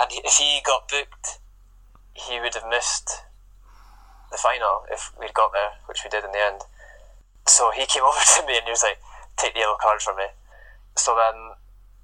[0.00, 1.38] And he, if he got booked,
[2.14, 3.22] he would have missed
[4.32, 6.62] the final if we'd got there, which we did in the end.
[7.46, 8.98] So he came over to me and he was like,
[9.38, 10.26] "Take the yellow card from me."
[10.96, 11.54] So then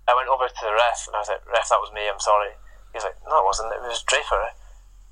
[0.07, 2.07] I went over to the ref and I was like, "Ref, that was me.
[2.09, 2.55] I'm sorry."
[2.95, 3.72] He was like, "No, it wasn't.
[3.74, 4.39] It was Draper."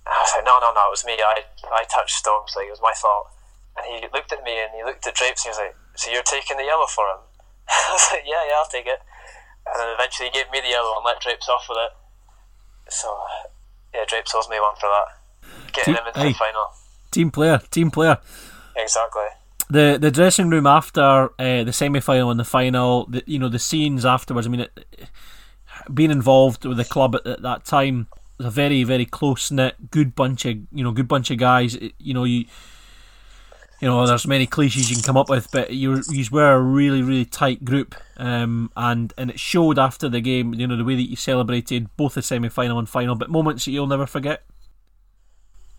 [0.06, 1.18] And I was like, "No, no, no, it was me.
[1.18, 2.54] I I touched Stokes.
[2.56, 3.28] Like it was my fault."
[3.76, 6.10] And he looked at me and he looked at Drapes and he was like, "So
[6.10, 7.22] you're taking the yellow for him?"
[7.68, 9.00] I was like, "Yeah, yeah, I'll take it."
[9.66, 11.92] And then eventually he gave me the yellow and let Drapes off with it.
[12.92, 13.08] So
[13.94, 15.08] yeah, Drapes owes me one for that.
[15.72, 16.28] Getting Team- him into hey.
[16.32, 16.66] the final.
[17.10, 18.18] Team player, team player.
[18.76, 19.28] Exactly.
[19.72, 23.48] The the dressing room after uh, the semi final and the final, the, you know,
[23.48, 24.46] the scenes afterwards.
[24.46, 24.86] I mean, it,
[25.92, 28.06] being involved with the club at, at that time
[28.36, 31.74] was a very very close knit, good bunch of you know, good bunch of guys.
[31.74, 32.44] It- you know, you.
[33.80, 36.60] You know, there's many cliches you can come up with, but you you were a
[36.60, 40.54] really really tight group, um, and and it showed after the game.
[40.54, 43.64] You know the way that you celebrated both the semi final and final, but moments
[43.64, 44.44] that you'll never forget.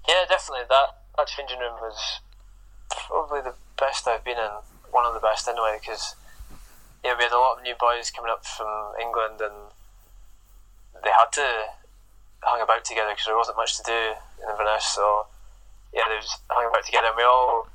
[0.06, 0.66] Yeah, definitely.
[0.68, 1.98] That that changing room was
[3.08, 4.62] probably the best I've been in.
[4.92, 6.16] One of the best anyway, because
[7.04, 9.74] yeah, we had a lot of new boys coming up from England, and
[11.04, 11.76] they had to
[12.46, 14.86] hang about together because there wasn't much to do in Inverness.
[14.86, 15.28] So
[15.94, 17.68] yeah, they just hung about together, and we all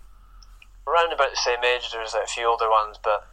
[0.86, 1.90] around about the same age.
[1.90, 3.26] There was like, a few older ones, but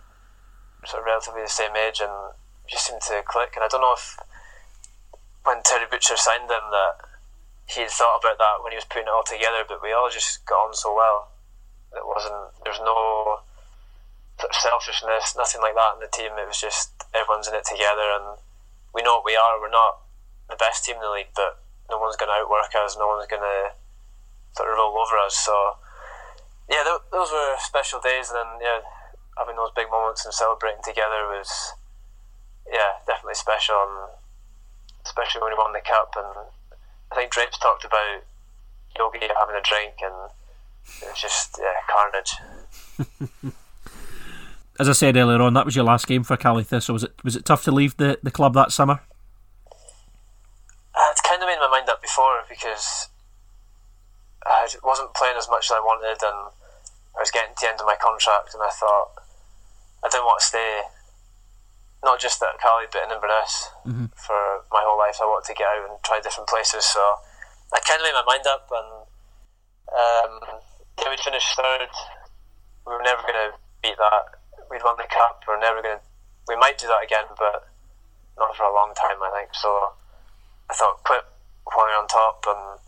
[0.86, 2.34] sort of relatively the same age, and
[2.68, 3.54] just seemed to click.
[3.56, 4.18] And I don't know if
[5.46, 7.06] when Terry Butcher signed them that
[7.70, 10.10] he had thought about that when he was putting it all together, but we all
[10.10, 11.30] just got on so well.
[11.96, 12.54] It wasn't.
[12.64, 13.42] There's no
[14.40, 16.36] sort of selfishness, nothing like that in the team.
[16.38, 18.38] It was just everyone's in it together, and
[18.94, 19.60] we know what we are.
[19.60, 20.04] We're not
[20.50, 22.98] the best team in the league, but no one's going to outwork us.
[22.98, 23.74] No one's going to
[24.56, 25.36] sort of roll over us.
[25.36, 25.78] So
[26.70, 28.32] yeah, th- those were special days.
[28.32, 28.82] And yeah,
[29.38, 31.74] having those big moments and celebrating together was
[32.72, 34.12] yeah definitely special, and
[35.06, 36.16] especially when we won the cup.
[36.18, 36.50] And
[37.12, 38.24] I think Drapes talked about
[38.98, 40.32] Yogi having a drink, and
[41.02, 43.54] it was just yeah carnage.
[44.80, 46.94] As I said earlier on, that was your last game for Caley Thistle.
[46.94, 49.00] Was it was it tough to leave the, the club that summer?
[50.94, 53.10] Uh, it's kind of made my mind up before because
[54.46, 56.52] I wasn't playing as much as I wanted, and
[57.16, 59.12] I was getting to the end of my contract, and I thought
[60.04, 60.82] I didn't want to stay,
[62.04, 64.12] not just at Caley, but in Inverness Mhm.
[64.16, 65.18] for my whole life.
[65.22, 67.00] I wanted to get out and try different places, so
[67.74, 68.92] I kind of made my mind up, and
[69.96, 70.60] um,
[71.00, 71.90] yeah, we'd finished third.
[72.88, 74.40] We were never going to beat that.
[74.70, 75.44] We'd won the cup.
[75.48, 76.04] We are never going to.
[76.48, 77.68] We might do that again, but
[78.38, 79.54] not for a long time, I think.
[79.54, 79.94] So
[80.70, 81.26] I thought quit
[81.66, 82.80] while you're on top and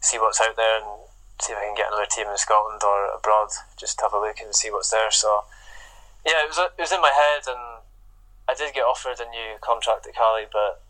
[0.00, 1.08] see what's out there and
[1.40, 3.48] see if I can get another team in Scotland or abroad.
[3.78, 5.10] Just have a look and see what's there.
[5.10, 5.44] So
[6.26, 7.82] yeah, it was it was in my head, and
[8.48, 10.82] I did get offered a new contract at Caley, but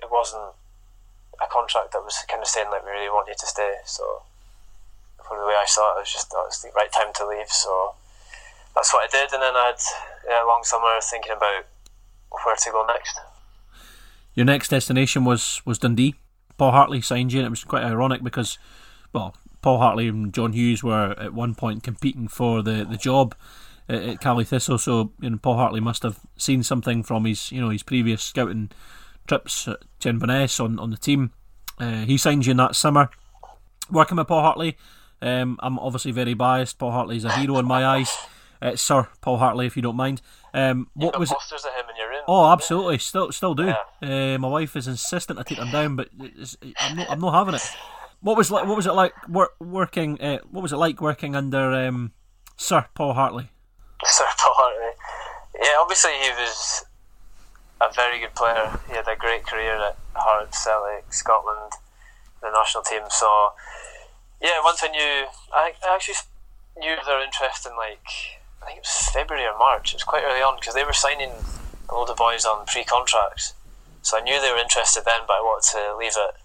[0.00, 0.54] it wasn't
[1.42, 3.76] a contract that was kind of saying like we really want you to stay.
[3.84, 4.22] So
[5.26, 7.26] from the way I saw it, it was just that was the right time to
[7.26, 7.48] leave.
[7.48, 7.94] So
[8.74, 9.80] that's what I did, and then I had
[10.28, 11.64] yeah, a long summer thinking about
[12.44, 13.18] where to go next.
[14.34, 16.14] Your next destination was was Dundee.
[16.56, 18.58] Paul Hartley signed you, and it was quite ironic because,
[19.12, 23.34] well, Paul Hartley and John Hughes were at one point competing for the, the job
[23.88, 24.78] at, at Caley Thistle.
[24.78, 28.22] So, you know, Paul Hartley must have seen something from his you know his previous
[28.22, 28.70] scouting
[29.26, 31.32] trips to Inverness on on the team.
[31.78, 33.10] Uh, he signed you in that summer.
[33.90, 34.78] Working with Paul Hartley,
[35.22, 36.78] um, I'm obviously very biased.
[36.78, 38.16] Paul Hartley's a hero in my eyes.
[38.60, 40.22] Uh, Sir Paul Hartley, if you don't mind.
[40.54, 41.36] Um, what was it?
[41.36, 42.22] of him in your room.
[42.26, 42.98] Oh, absolutely.
[42.98, 43.74] Still, still do.
[44.00, 44.34] Yeah.
[44.34, 46.08] Uh, my wife is insistent I take them down, but
[46.78, 47.10] I'm not.
[47.10, 47.76] I'm not having it.
[48.20, 48.66] What was like?
[48.66, 50.20] What was it like work, working?
[50.20, 52.12] Uh, what was it like working under um,
[52.56, 53.50] Sir Paul Hartley?
[54.04, 54.96] Sir Paul Hartley.
[55.60, 56.84] Yeah, obviously he was
[57.80, 58.78] a very good player.
[58.88, 61.72] He had a great career at Hearts, Celtic, Scotland,
[62.40, 63.02] the national team.
[63.10, 63.52] So
[64.44, 66.20] yeah, once I knew, I, I actually
[66.76, 68.04] knew their interest in like
[68.60, 69.92] I think it was February or March.
[69.92, 71.32] It was quite early on because they were signing
[71.88, 73.54] a load of boys on pre-contracts.
[74.02, 76.36] So I knew they were interested then, but I wanted to leave it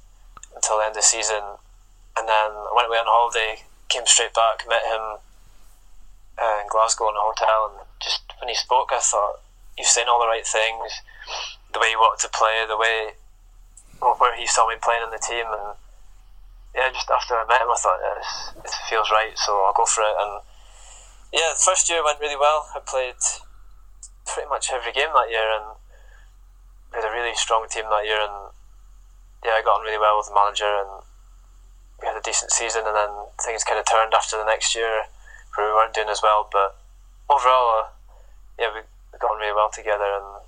[0.55, 1.59] until the end of the season.
[2.15, 5.19] And then I went away on holiday, came straight back, met him
[6.39, 9.43] uh, in Glasgow in a hotel, and just when he spoke, I thought
[9.79, 11.03] was saying all the right things,
[11.71, 13.15] the way he wanted to play, the way
[14.01, 15.75] well, where he saw me playing in the team, and
[16.75, 18.21] yeah, just after I met him, I thought yeah,
[18.61, 20.15] this feels right, so I'll go for it.
[20.19, 20.41] And
[21.33, 22.69] yeah, the first year went really well.
[22.75, 23.17] I played
[24.25, 25.77] pretty much every game that year, and
[26.91, 28.53] we had a really strong team that year, and
[29.43, 31.01] yeah, I got on really well with the manager, and
[32.01, 33.11] we had a decent season, and then
[33.41, 35.09] things kind of turned after the next year
[35.55, 36.47] where we weren't doing as well.
[36.51, 36.77] But
[37.29, 37.87] overall, uh,
[38.57, 38.85] yeah, we
[39.17, 40.45] got on really well together, and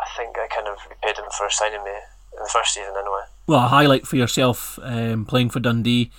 [0.00, 1.96] I think I kind of repaid him for signing me
[2.32, 3.28] in the first season anyway.
[3.48, 6.10] Well, a highlight for yourself um, playing for Dundee.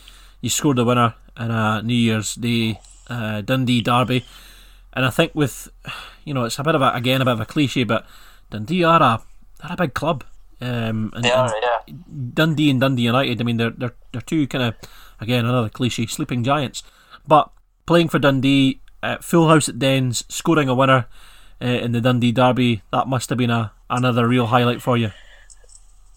[0.42, 4.26] You scored the winner in a New Year's Day uh, Dundee derby,
[4.94, 5.70] and I think with
[6.26, 8.08] you know it's a bit of a again a bit of a cliche, but
[8.50, 9.22] Dundee are a
[9.62, 10.24] they're a big club.
[10.60, 11.94] Um, and, They are, yeah.
[12.34, 13.40] Dundee and Dundee United.
[13.40, 14.90] I mean, they're they're they're two kind of
[15.22, 16.82] again another cliche sleeping giants.
[17.28, 17.52] But
[17.86, 21.06] playing for Dundee, uh, full house at Dens, scoring a winner
[21.62, 25.12] uh, in the Dundee derby, that must have been a another real highlight for you.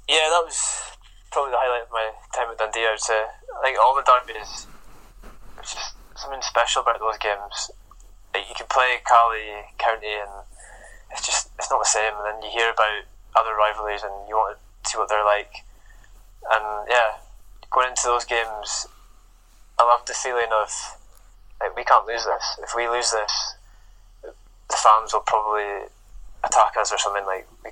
[0.09, 0.92] Yeah, that was
[1.33, 2.87] probably the highlight of my time at Dundee.
[2.87, 3.25] I would say.
[3.25, 4.67] I think all the derbies,
[5.59, 7.73] it's just something special about those games.
[8.33, 10.45] Like you can play Caley County, and
[11.11, 12.13] it's just it's not the same.
[12.21, 15.65] And then you hear about other rivalries, and you want to see what they're like.
[16.53, 17.19] And yeah,
[17.71, 18.87] going into those games,
[19.79, 20.69] I love the feeling of
[21.61, 22.45] like we can't lose this.
[22.63, 23.55] If we lose this,
[24.23, 25.89] the fans will probably
[26.45, 27.25] attack us or something.
[27.25, 27.71] Like we,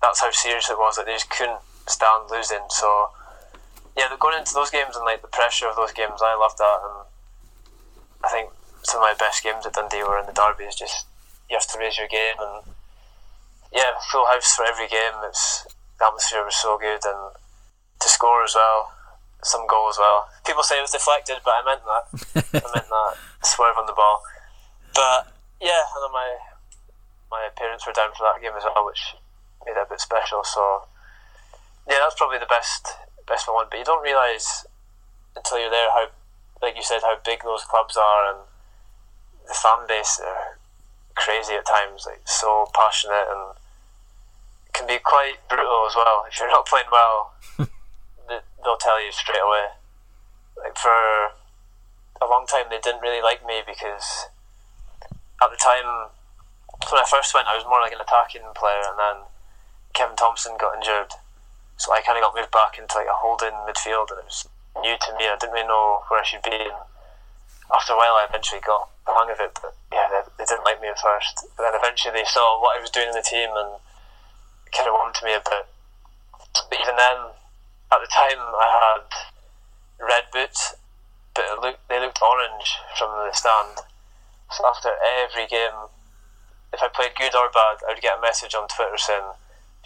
[0.00, 0.96] that's how serious it was.
[0.96, 2.64] Like they just couldn't stand losing.
[2.68, 3.10] So
[3.96, 6.78] yeah, going into those games and like the pressure of those games, I loved that.
[6.82, 6.96] And
[8.24, 8.50] I think
[8.82, 10.74] some of my best games at Dundee were in the derbies.
[10.74, 11.06] Just
[11.50, 12.64] you have to raise your game and
[13.72, 15.16] yeah, full house for every game.
[15.24, 15.66] It's
[15.98, 17.36] the atmosphere was so good and
[18.00, 18.92] to score as well,
[19.42, 20.28] some goal as well.
[20.46, 22.04] People say it was deflected, but I meant that.
[22.58, 23.14] I meant that
[23.44, 24.22] swerve on the ball.
[24.94, 26.36] But yeah, and then my
[27.30, 29.16] my parents were down for that game as well, which
[29.64, 30.44] made it a bit special.
[30.44, 30.84] So
[31.88, 32.88] yeah, that's probably the best
[33.26, 33.66] best one.
[33.70, 34.66] But you don't realise
[35.36, 36.06] until you're there how,
[36.60, 38.38] like you said, how big those clubs are and
[39.48, 40.58] the fan base are
[41.14, 43.56] crazy at times, like so passionate and
[44.72, 46.24] can be quite brutal as well.
[46.30, 47.32] If you're not playing well,
[48.28, 49.66] they- they'll tell you straight away.
[50.56, 51.32] Like for
[52.20, 54.26] a long time, they didn't really like me because
[55.42, 56.10] at the time
[56.90, 59.16] when I first went, I was more like an attacking player, and then
[59.92, 61.12] Kevin Thomson got injured,
[61.82, 64.46] so I kind of got moved back into like a holding midfield, and it was
[64.78, 65.26] new to me.
[65.26, 66.54] I didn't really know where I should be.
[66.54, 66.78] And
[67.74, 70.62] after a while, I eventually got the hang of it, but yeah, they, they didn't
[70.62, 71.42] like me at first.
[71.58, 73.82] But then eventually, they saw what I was doing in the team and
[74.70, 75.66] kind of wanted me a bit.
[76.70, 77.34] But even then,
[77.90, 79.08] at the time, I had
[80.06, 80.78] red boots,
[81.34, 83.82] but it looked, they looked orange from the stand.
[84.54, 85.90] So after every game,
[86.70, 89.34] if I played good or bad, I would get a message on Twitter saying,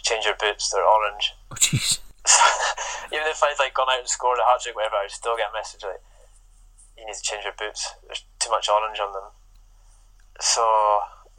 [0.03, 1.99] "Change your boots; they're orange." Oh, jeez.
[3.13, 5.49] Even if I'd like gone out and scored a hat trick, whatever, I'd still get
[5.49, 6.03] a message like,
[6.97, 7.95] "You need to change your boots.
[8.05, 9.31] There's too much orange on them."
[10.39, 10.61] So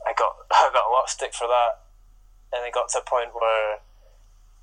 [0.07, 1.85] I got I got a lot of stick for that,
[2.53, 3.81] and it got to a point where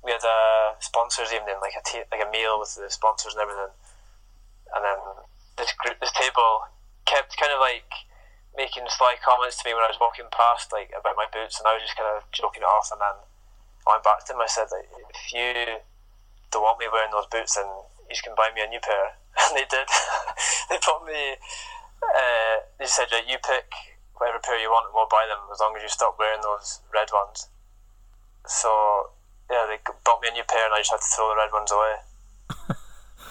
[0.02, 3.42] we had a sponsors evening, like a tea, like a meal with the sponsors and
[3.42, 3.72] everything,
[4.74, 4.98] and then
[5.56, 6.66] this group, this table
[7.06, 7.86] kept kind of like
[8.56, 11.68] making sly comments to me when I was walking past, like about my boots, and
[11.68, 12.88] I was just kind of joking it off.
[12.92, 13.16] And then
[13.86, 14.42] I went back to them.
[14.42, 15.78] I said, if you
[16.50, 17.66] don't want me wearing those boots, then
[18.10, 19.14] you can buy me a new pair.
[19.36, 19.86] And they did.
[20.70, 21.36] they bought me.
[22.02, 23.68] Uh, they said, right, you pick
[24.16, 26.80] whatever pair you want, and we'll buy them as long as you stop wearing those
[26.92, 27.48] red ones.
[28.46, 29.10] So
[29.50, 31.52] yeah, they bought me a new pair, and I just had to throw the red
[31.52, 31.94] ones away.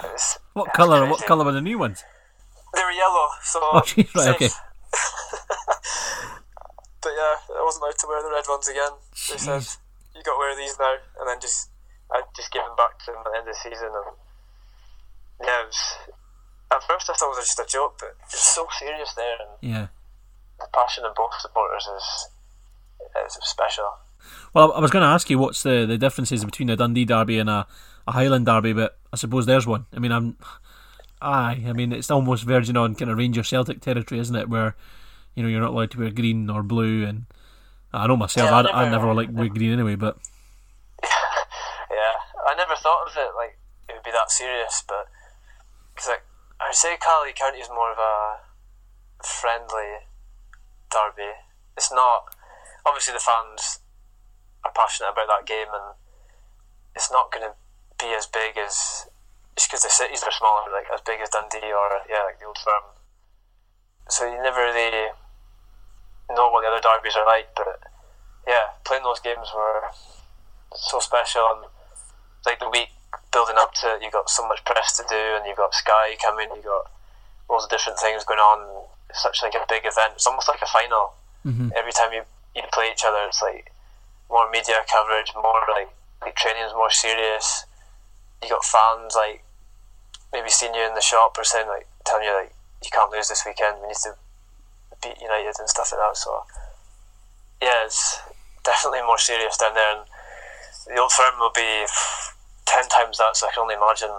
[0.13, 1.09] Was- What colour?
[1.09, 2.03] What colour were the new ones?
[2.73, 3.59] They were yellow, so.
[3.63, 4.49] Oh, jeez, right, okay.
[7.01, 8.91] but yeah, I wasn't allowed to wear the red ones again.
[9.29, 9.77] They said, Jeez.
[10.15, 11.69] You got to wear these now, and then just
[12.11, 13.89] I just gave them back to them at the end of the season.
[13.91, 14.15] And
[15.43, 15.81] yeah, it was,
[16.71, 19.49] at first I thought it was just a joke, but it's so serious there, and
[19.61, 19.87] Yeah.
[20.59, 22.27] the passion of both supporters is
[23.27, 23.89] is special.
[24.53, 27.37] Well, I was going to ask you what's the, the differences between a Dundee derby
[27.37, 27.67] and a,
[28.07, 29.85] a Highland derby, but I suppose there's one.
[29.93, 30.37] I mean, I'm,
[31.21, 34.49] aye, I mean it's almost verging on kind of Rangers Celtic territory, isn't it?
[34.49, 34.75] Where
[35.35, 37.25] you know you're not allowed to wear green or blue, and
[37.95, 39.95] I know myself, Yeah, I I, I never- never like wear green anyway.
[39.95, 40.17] But
[41.03, 42.15] yeah,
[42.47, 43.57] I never thought of it like
[43.89, 45.07] it would be that serious, but
[45.93, 46.23] because like,
[46.59, 48.39] I would say Caley County is more of a
[49.23, 50.05] friendly
[50.91, 51.31] derby.
[51.77, 52.35] It's not
[52.85, 53.79] obviously the fans
[54.63, 55.95] are passionate about that game, and
[56.95, 57.53] it's not going to
[58.03, 59.07] be as big as
[59.55, 62.45] just because the cities are smaller, like as big as Dundee or yeah, like the
[62.45, 62.83] old firm.
[64.09, 65.09] So you never really
[66.33, 67.79] know what the other derbies are like, but
[68.47, 69.83] yeah, playing those games were
[70.73, 71.65] so special and
[72.45, 72.89] like the week
[73.31, 76.15] building up to it, you got so much press to do, and you got Sky
[76.23, 76.91] coming, you got
[77.49, 78.85] loads of different things going on.
[79.09, 80.13] It's such like a big event.
[80.15, 81.13] It's almost like a final.
[81.45, 81.71] Mhm.
[81.75, 82.23] Every time you,
[82.55, 83.71] you play each other, it's like
[84.29, 85.89] more media coverage, more like
[86.21, 87.65] like training is more serious.
[88.41, 89.43] You got fans like
[90.33, 92.53] maybe seeing you in the shop or saying like telling you like
[92.83, 93.81] you can't lose this weekend.
[93.81, 94.15] We need to
[95.05, 96.17] beat United and stuff like that.
[96.17, 96.43] So
[97.61, 98.19] yeah, it's
[98.63, 100.05] definitely more serious down there, and
[100.87, 101.85] the old firm will be
[102.65, 103.37] ten times that.
[103.37, 104.09] So I can only imagine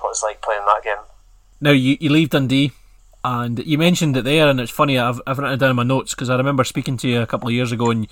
[0.00, 1.04] what it's like playing that game.
[1.60, 2.72] Now you, you leave Dundee,
[3.24, 4.98] and you mentioned it there, and it's funny.
[4.98, 7.26] I've, I've written it down in my notes because I remember speaking to you a
[7.26, 8.06] couple of years ago, and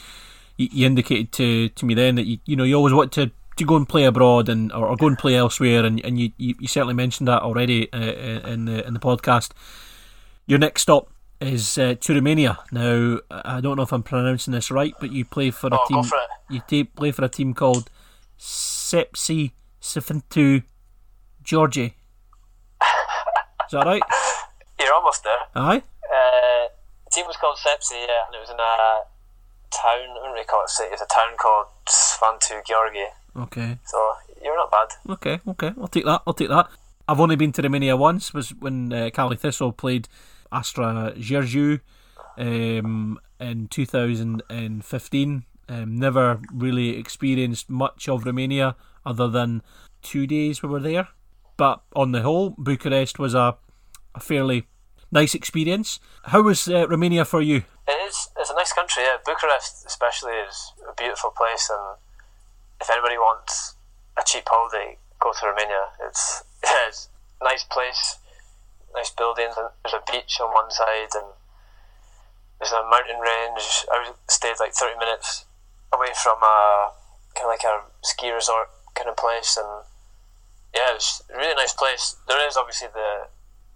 [0.57, 3.31] you, you indicated to, to me then that you you know you always want to,
[3.57, 6.33] to go and play abroad and or, or go and play elsewhere, and, and you,
[6.37, 9.51] you, you certainly mentioned that already uh, uh in the in the podcast.
[10.47, 11.11] Your next stop
[11.41, 12.59] is uh, to Romania.
[12.73, 15.85] Now I don't know if I'm pronouncing this right, but you play for a Oh,
[15.89, 16.03] team.
[16.05, 16.19] for.
[16.51, 17.91] You ta- play for a team called
[18.39, 20.63] Sepsi Sifintu
[21.43, 21.95] Georgie.
[23.67, 24.03] Is that right?
[24.79, 25.39] You're almost there.
[25.55, 25.79] Aye.
[26.13, 26.69] Uh,
[27.05, 29.01] the team was called Sepsi, yeah, and it was in a
[29.71, 30.11] town.
[30.11, 30.91] I wouldn't really call it a city.
[30.93, 33.07] It's a town called Sfântu Gheorghe.
[33.45, 33.79] Okay.
[33.87, 34.13] So
[34.43, 34.89] you're not bad.
[35.15, 35.41] Okay.
[35.49, 35.73] Okay.
[35.81, 36.23] I'll take that.
[36.27, 36.69] I'll take that.
[37.09, 38.33] I've only been to Romania once.
[38.35, 40.09] Was when uh, Caley Thistle played
[40.55, 41.81] Astra Giurgiu
[42.39, 45.45] um, in 2015.
[45.67, 48.77] Um, never really experienced much of Romania
[49.07, 49.63] other than
[50.03, 51.09] two days we were there.
[51.57, 53.57] But on the whole, Bucharest was a,
[54.15, 54.67] a fairly
[55.11, 56.01] nice experience.
[56.25, 57.63] How was uh, Romania for you?
[57.87, 58.29] It is.
[58.39, 59.05] It's a nice country.
[59.05, 61.97] Yeah, Bucharest especially is a beautiful place, and
[62.81, 63.75] if anybody wants
[64.19, 65.89] a cheap holiday, go to Romania.
[66.07, 66.43] It's
[66.87, 67.09] it's
[67.41, 68.19] a nice place,
[68.95, 71.35] nice buildings, and there's a beach on one side, and
[72.59, 73.85] there's a mountain range.
[73.91, 75.45] I stayed like thirty minutes
[75.93, 76.91] away from a
[77.35, 79.85] kind of like a ski resort kind of place, and
[80.75, 82.17] yeah, it was a really nice place.
[82.27, 83.29] There is obviously the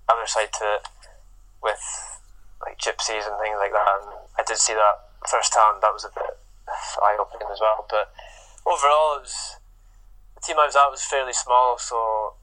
[0.08, 0.82] other side to it
[1.62, 1.82] with
[2.62, 3.86] like gypsies and things like that.
[4.02, 5.82] And I did see that firsthand.
[5.82, 6.38] That was a bit
[7.02, 7.86] eye opening as well.
[7.88, 8.10] But
[8.66, 9.56] overall, it was
[10.34, 12.34] the team I was at was fairly small, so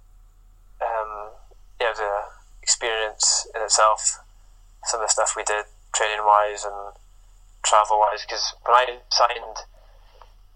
[0.81, 1.31] um,
[1.79, 2.34] yeah, it was a
[2.65, 4.25] experience in itself.
[4.89, 6.97] Some of the stuff we did training wise and
[7.61, 9.69] travel wise, because when I signed,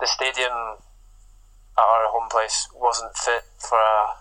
[0.01, 0.81] the stadium
[1.77, 4.17] at our home place wasn't fit for a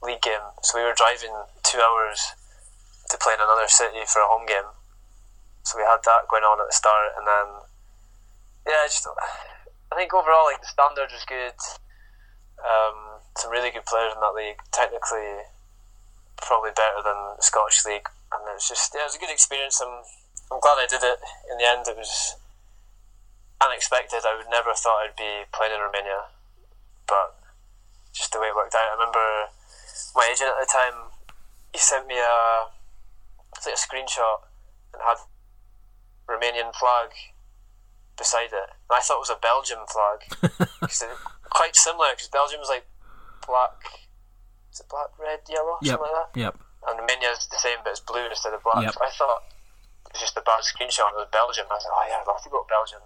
[0.00, 2.32] league game, so we were driving two hours
[3.12, 4.72] to play in another city for a home game.
[5.62, 7.68] So we had that going on at the start, and then
[8.64, 9.04] yeah, just
[9.92, 11.60] I think overall like the standard was good.
[12.64, 14.60] Um, some really good players in that league.
[14.72, 15.44] Technically,
[16.42, 19.30] probably better than the Scottish league, and it was just yeah, it was a good
[19.32, 19.80] experience.
[19.80, 20.02] I'm
[20.52, 21.18] I'm glad I did it.
[21.50, 22.36] In the end, it was
[23.60, 24.22] unexpected.
[24.24, 26.32] I would never have thought I'd be playing in Romania,
[27.06, 27.36] but
[28.12, 28.88] just the way it worked out.
[28.90, 29.52] I remember
[30.16, 31.12] my agent at the time.
[31.72, 32.66] He sent me a
[33.56, 34.42] it's like a screenshot
[34.94, 35.18] and had
[36.28, 37.10] Romanian flag
[38.18, 38.70] beside it.
[38.90, 40.26] And I thought it was a Belgium flag.
[40.80, 41.18] 'Cause it-
[41.50, 42.86] quite similar because Belgium was like
[43.46, 44.08] black.
[44.72, 45.98] Is it black, red, yellow, Yep.
[45.98, 46.30] something like that?
[46.40, 46.54] Yep.
[46.88, 48.82] And Romania's the same, but it's blue instead of black.
[48.84, 48.94] Yep.
[48.94, 49.42] So I thought
[50.06, 51.12] it was just a bad screenshot.
[51.12, 51.66] It was Belgium.
[51.70, 53.02] I was like, oh yeah, I'd love to go to Belgium.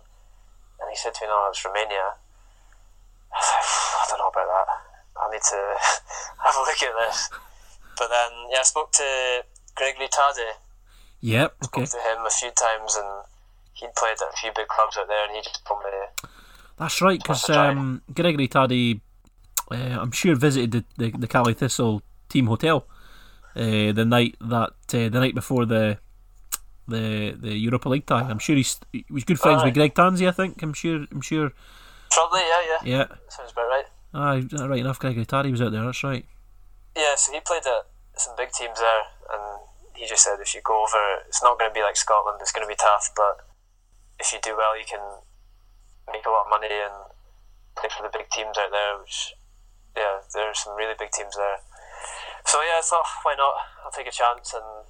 [0.81, 2.21] And he said to me, no, it was Romania.
[3.33, 3.67] I was like,
[4.03, 4.69] I don't know about that.
[5.15, 5.61] I need to
[6.45, 7.31] have a look at this.
[7.99, 9.45] But then, yeah, I spoke to
[9.75, 10.59] Gregory Tade.
[11.21, 11.55] Yep.
[11.67, 11.85] Okay.
[11.87, 13.25] Spoke to him a few times, and
[13.75, 15.91] he'd played at a few big clubs out there, and he just told me,
[16.77, 19.01] That's right, because um, Gregory Tade,
[19.71, 22.87] uh, I'm sure, visited the, the, the Caley Thistle team hotel
[23.57, 25.99] uh, the night that uh, the night before the
[26.89, 28.23] the the Europa League tie.
[28.23, 29.67] I'm sure he's he was good friends Aye.
[29.67, 30.29] with Greg Tansey.
[30.29, 30.63] I think.
[30.63, 31.07] I'm sure.
[31.11, 31.53] I'm sure.
[32.11, 33.07] probably, yeah, yeah, Yeah.
[33.29, 33.85] sounds about right.
[34.15, 34.99] Aye, right enough.
[34.99, 35.85] Greg Tade was out there.
[35.85, 36.25] That's right.
[36.97, 37.87] Yeah, so he played at
[38.17, 39.03] some big teams there,
[39.33, 39.61] and
[39.97, 42.39] he just said if you go over, it's not going to be like Scotland.
[42.41, 43.45] It's going to be tough, but
[44.21, 45.03] if you do well, you can
[46.13, 47.11] make a lot of money and
[47.77, 49.01] play for the big teams out there.
[49.01, 49.35] Which,
[49.97, 51.63] yeah, there's some really big teams there.
[52.45, 53.55] So yeah, I thought why not?
[53.85, 54.87] I'll take a chance, and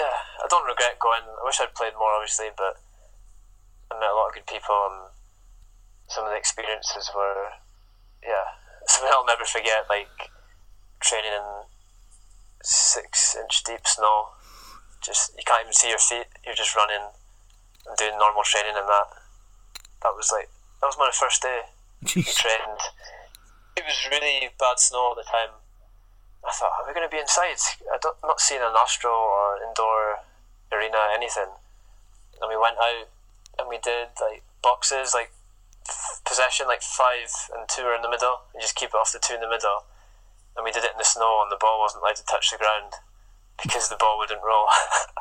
[0.00, 1.26] yeah, I don't regret going.
[1.26, 2.80] I wish I'd played more, obviously, but
[3.90, 5.12] I met a lot of good people, and
[6.08, 7.52] some of the experiences were,
[8.24, 8.56] yeah,
[8.86, 9.84] something I'll never forget.
[9.90, 10.32] Like
[11.00, 11.68] training in
[12.62, 14.34] six inch deep snow.
[15.04, 16.26] Just you can't even see your feet.
[16.44, 17.12] You're just running
[17.86, 19.08] and doing normal training and that.
[20.02, 20.48] That was like
[20.80, 21.60] that was my first day.
[22.14, 22.36] We Jeez.
[22.36, 22.82] trained.
[23.78, 25.54] It was really bad snow at the time.
[26.42, 27.62] I thought, are we going to be inside?
[27.86, 30.26] I don't, not seeing an Astro or indoor
[30.74, 31.54] arena anything.
[32.42, 33.06] And we went out
[33.54, 35.30] and we did like boxes, like
[35.86, 38.50] f- possession, like five and two are in the middle.
[38.50, 39.86] You just keep it off the two in the middle
[40.58, 42.58] and we did it in the snow and the ball wasn't allowed to touch the
[42.58, 42.98] ground
[43.62, 44.66] because the ball wouldn't roll.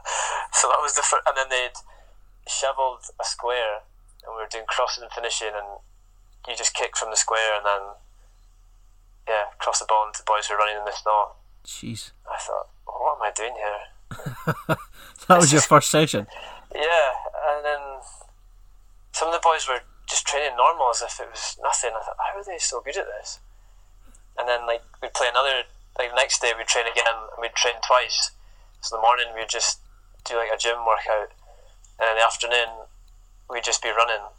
[0.57, 1.77] so that was the first, and then they'd
[2.49, 3.85] shoveled a square
[4.25, 5.85] and we were doing crossing and finishing and
[6.49, 8.01] you just kick from the square and then
[9.27, 11.35] yeah, cross the ball into the boys who were running in the snow.
[11.65, 12.11] Jeez.
[12.25, 14.77] I thought, what am I doing here?
[15.27, 16.27] that was your first session.
[16.73, 17.09] Yeah,
[17.51, 17.81] and then
[19.11, 21.91] some of the boys were just training normal as if it was nothing.
[21.91, 23.39] I thought, how are they so good at this?
[24.39, 25.67] And then like we'd play another
[25.97, 28.31] like the next day we'd train again and we'd train twice.
[28.81, 29.79] So in the morning we'd just
[30.23, 31.33] do like a gym workout
[31.99, 32.87] and in the afternoon
[33.49, 34.31] we'd just be running.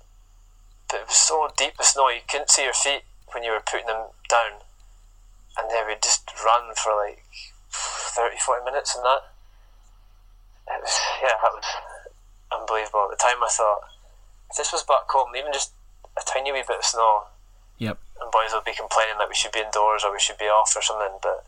[0.88, 3.64] But it was so deep the snow you couldn't see your feet when you were
[3.64, 4.62] putting them down.
[5.58, 7.24] And then we'd just run for like
[7.70, 9.22] 30, 40 minutes and that.
[10.68, 11.66] It was yeah, that was
[12.52, 13.08] unbelievable.
[13.10, 13.80] At the time I thought
[14.50, 15.72] if this was back home, even just
[16.16, 17.24] a tiny wee bit of snow,
[17.78, 17.98] Yep.
[18.20, 20.74] and boys would be complaining that we should be indoors or we should be off
[20.76, 21.44] or something, but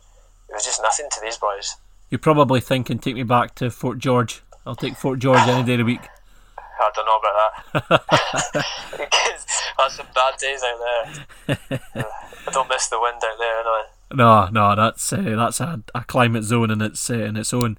[0.49, 1.75] it was just nothing to these boys.
[2.09, 4.41] You're probably thinking, take me back to Fort George.
[4.65, 6.07] I'll take Fort George any day of the week.
[6.57, 8.65] I don't know about that.
[8.91, 9.45] because
[9.77, 10.79] had some bad days out
[11.47, 11.59] there.
[12.47, 13.83] I don't miss the wind out there, anyway.
[14.13, 17.77] No, no, that's uh, that's a, a climate zone in its uh, in its own.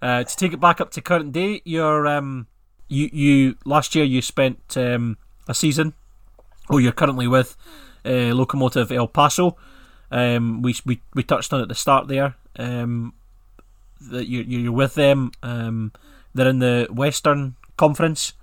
[0.00, 2.46] Uh, to take it back up to current day, your um,
[2.88, 5.16] you you last year you spent um,
[5.48, 5.94] a season.
[6.70, 7.56] Oh, you're currently with
[8.04, 9.56] uh, Locomotive El Paso.
[10.10, 12.36] Um, we, we we touched on it at the start there.
[12.56, 13.14] Um,
[14.10, 15.32] that you you're with them.
[15.42, 15.92] Um,
[16.34, 18.34] they're in the Western Conference,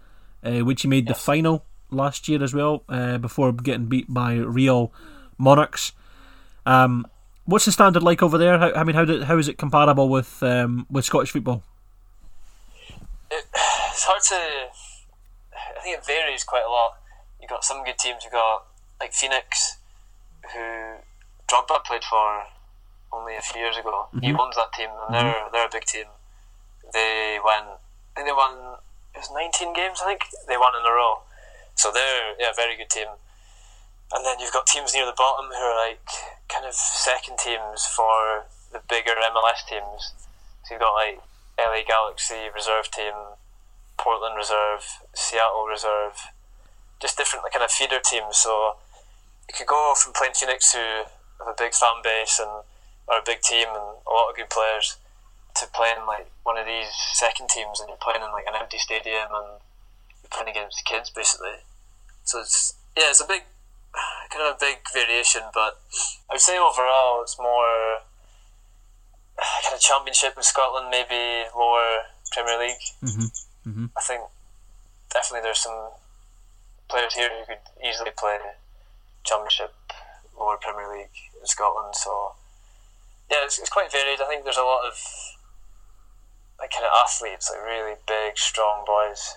[0.44, 2.84] uh, which you made the final last year as well.
[2.90, 4.92] Uh, before getting beat by Real
[5.38, 5.94] Monarchs.
[6.66, 7.08] Um,
[7.46, 8.58] what's the standard like over there?
[8.58, 11.64] How, I mean, how do, how is it comparable with um, with Scottish football?
[13.30, 14.70] It, it's hard to.
[15.56, 16.98] I think it varies quite a lot.
[17.40, 18.24] You've got some good teams.
[18.24, 18.66] You've got
[19.00, 19.78] like Phoenix,
[20.54, 20.98] who
[21.50, 22.44] Drogba played for
[23.12, 24.08] only a few years ago.
[24.22, 26.06] He owns that team, and they're they're a big team.
[26.94, 27.64] They won.
[28.16, 28.78] I think they won.
[29.14, 30.00] It was 19 games.
[30.04, 31.20] I think they won in a row.
[31.76, 33.08] So they're yeah, a very good team.
[34.14, 36.04] And then you've got teams near the bottom who are like
[36.50, 40.14] kind of second teams for the bigger MLS teams.
[40.64, 41.20] So you've got like
[41.58, 43.14] LA Galaxy reserve team,
[43.98, 44.84] Portland reserve,
[45.14, 46.32] Seattle reserve,
[47.00, 48.38] just different kind of feeder teams.
[48.38, 48.76] So
[49.48, 51.08] you could go from playing Phoenix, who
[51.40, 52.64] have a big fan base and
[53.08, 54.98] are a big team and a lot of good players,
[55.56, 58.78] to playing like one of these second teams, and you're playing in like an empty
[58.78, 59.60] stadium and
[60.24, 61.64] you're playing against kids basically.
[62.24, 63.44] So it's yeah, it's a big
[64.30, 65.82] kind of a big variation, but
[66.30, 68.00] I would say overall it's more
[69.64, 72.84] kind of championship in Scotland, maybe lower Premier League.
[73.04, 73.86] Mm-hmm.
[73.98, 74.22] I think
[75.14, 75.92] definitely there's some
[76.90, 78.38] players here who could easily play
[79.24, 79.74] championship,
[80.38, 81.96] lower Premier League in Scotland.
[81.96, 82.34] So
[83.30, 84.22] yeah, it's, it's quite varied.
[84.22, 84.96] I think there's a lot of
[86.60, 89.36] like kind of athletes, like really big, strong boys,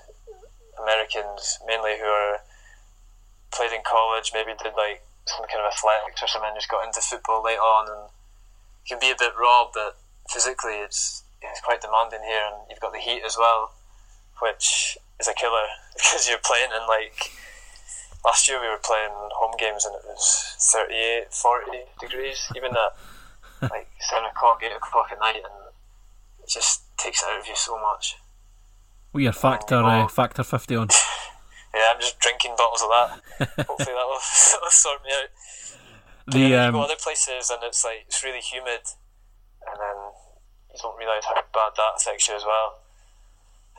[0.80, 2.40] Americans mainly who are
[3.54, 7.00] played in college, maybe did like some kind of athletics or something, just got into
[7.00, 8.10] football late on, and
[8.86, 9.96] can be a bit raw, but
[10.28, 13.72] physically it's it's quite demanding here, and you've got the heat as well,
[14.42, 17.32] which is a killer because you're playing in like
[18.24, 22.96] last year we were playing home games and it was 38, 40 degrees, even at
[23.70, 25.72] like seven o'clock, eight o'clock at night, and
[26.42, 28.16] it just takes it out of you so much.
[29.12, 30.88] We are factor uh, factor fifty on.
[31.74, 33.08] Yeah, I'm just drinking bottles of that.
[33.66, 34.22] Hopefully that will,
[34.54, 35.28] that will sort me out.
[36.26, 38.80] But The yeah, you go um, other places and it's like it's really humid,
[39.66, 39.98] and then
[40.72, 42.78] you don't realise how bad that affects you as well.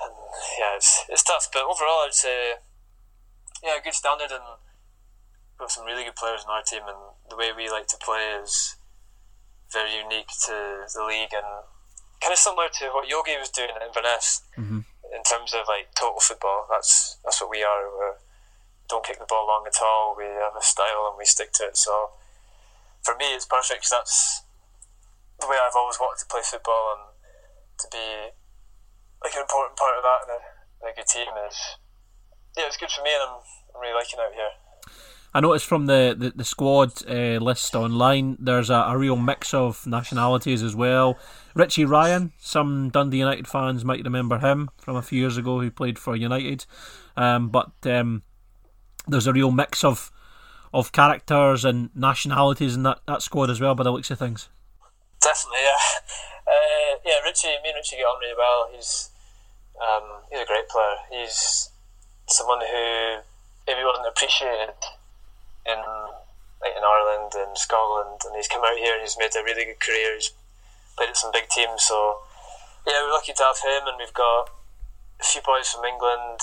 [0.04, 0.14] And
[0.60, 1.48] yeah, it's it's tough.
[1.52, 2.60] But overall, I'd say
[3.64, 7.38] yeah, good standard, and we've got some really good players in our team, and the
[7.38, 8.76] way we like to play is
[9.72, 11.66] very unique to the league and
[12.22, 14.86] kind of similar to what Yogi was doing at Inverness Mhm.
[15.16, 16.68] In terms of like total football.
[16.70, 17.88] That's that's what we are.
[17.88, 18.20] We
[18.90, 20.16] don't kick the ball long at all.
[20.18, 21.78] We have a style and we stick to it.
[21.78, 22.12] So
[23.04, 24.42] for me, it's perfect 'cause that's
[25.40, 27.04] the way I've always wanted to play football and
[27.80, 28.32] to be
[29.24, 31.58] like an important part of that and a, a good team is
[32.58, 33.36] yeah, it's good for me and I'm,
[33.76, 34.52] I'm really liking out here.
[35.34, 39.54] I noticed from the the, the squad uh, list online, there's a, a real mix
[39.54, 41.18] of nationalities as well.
[41.56, 45.72] Richie Ryan, some Dundee United fans might remember him from a few years ago, who
[45.72, 46.66] played for United.
[47.16, 48.24] Um, but um,
[49.08, 50.12] there's a real mix of
[50.74, 54.50] of characters and nationalities in that, that squad as well, by the looks of things.
[55.22, 56.00] Definitely, yeah.
[56.46, 58.70] Uh, yeah, Richie, me and Richie get on really well.
[58.72, 59.10] He's
[59.82, 60.98] um, he's a great player.
[61.10, 61.72] He's
[62.28, 63.18] someone who
[63.66, 64.78] maybe wasn't appreciated
[65.66, 65.82] in
[66.62, 69.66] like in Ireland and Scotland, and he's come out here and he's made a really
[69.66, 70.14] good career.
[70.14, 70.34] He's
[70.98, 72.20] played at some big teams, so
[72.88, 74.50] yeah, we're lucky to have him, and we've got
[75.20, 76.40] a few boys from England,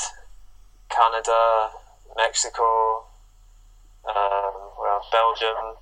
[0.88, 1.70] Canada,
[2.16, 3.04] Mexico,
[4.04, 5.76] um, well, Belgium,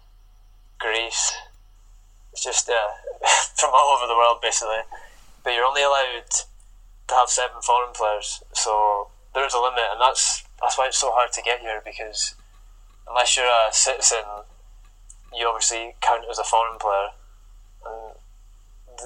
[0.78, 1.32] Greece.
[2.32, 3.00] It's just yeah,
[3.56, 4.84] from all over the world basically.
[5.42, 6.30] But you're only allowed
[7.08, 10.98] to have seven foreign players, so there is a limit, and that's that's why it's
[10.98, 12.34] so hard to get here because
[13.08, 14.46] unless you're a citizen,
[15.34, 17.10] you obviously count as a foreign player,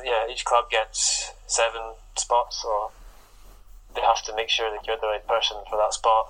[0.03, 2.90] yeah, each club gets seven spots, so
[3.95, 6.28] they have to make sure that you're the right person for that spot.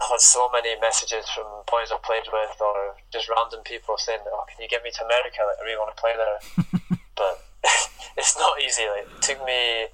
[0.00, 4.20] I've had so many messages from boys I've played with, or just random people saying,
[4.26, 5.42] "Oh, can you get me to America?
[5.42, 6.38] Like, I really want to play there."
[7.16, 7.44] but
[8.16, 8.86] it's not easy.
[8.86, 9.88] Like, it took me.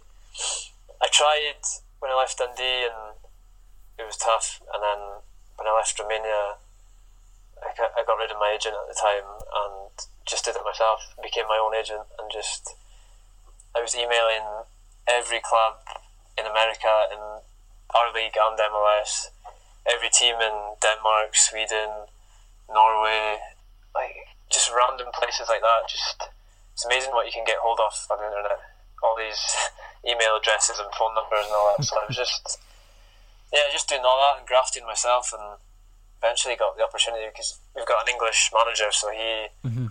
[1.01, 1.63] I tried
[2.01, 3.17] when I left Dundee, and
[3.99, 4.61] it was tough.
[4.73, 5.23] And then
[5.57, 6.59] when I left Romania,
[7.63, 9.95] I got, I got rid of my agent at the time and
[10.27, 10.54] just it
[10.85, 11.17] myself.
[11.23, 12.77] Became my own agent and just
[13.75, 14.69] I was emailing
[15.09, 15.81] every club
[16.37, 17.19] in America in
[17.97, 19.33] our league and MLS
[19.85, 22.09] every team in Denmark, Sweden,
[22.73, 23.37] Norway,
[23.95, 24.17] like
[24.49, 25.89] just random places like that.
[25.89, 26.29] Just
[26.73, 28.61] it's amazing what you can get hold of on the internet.
[29.03, 29.41] All these
[30.09, 31.85] email addresses and phone numbers and all that.
[31.85, 32.61] So I was just
[33.53, 35.61] yeah, just doing all that and grafting myself, and
[36.19, 39.53] eventually got the opportunity because we've got an English manager, so he.
[39.69, 39.87] Mm-hmm.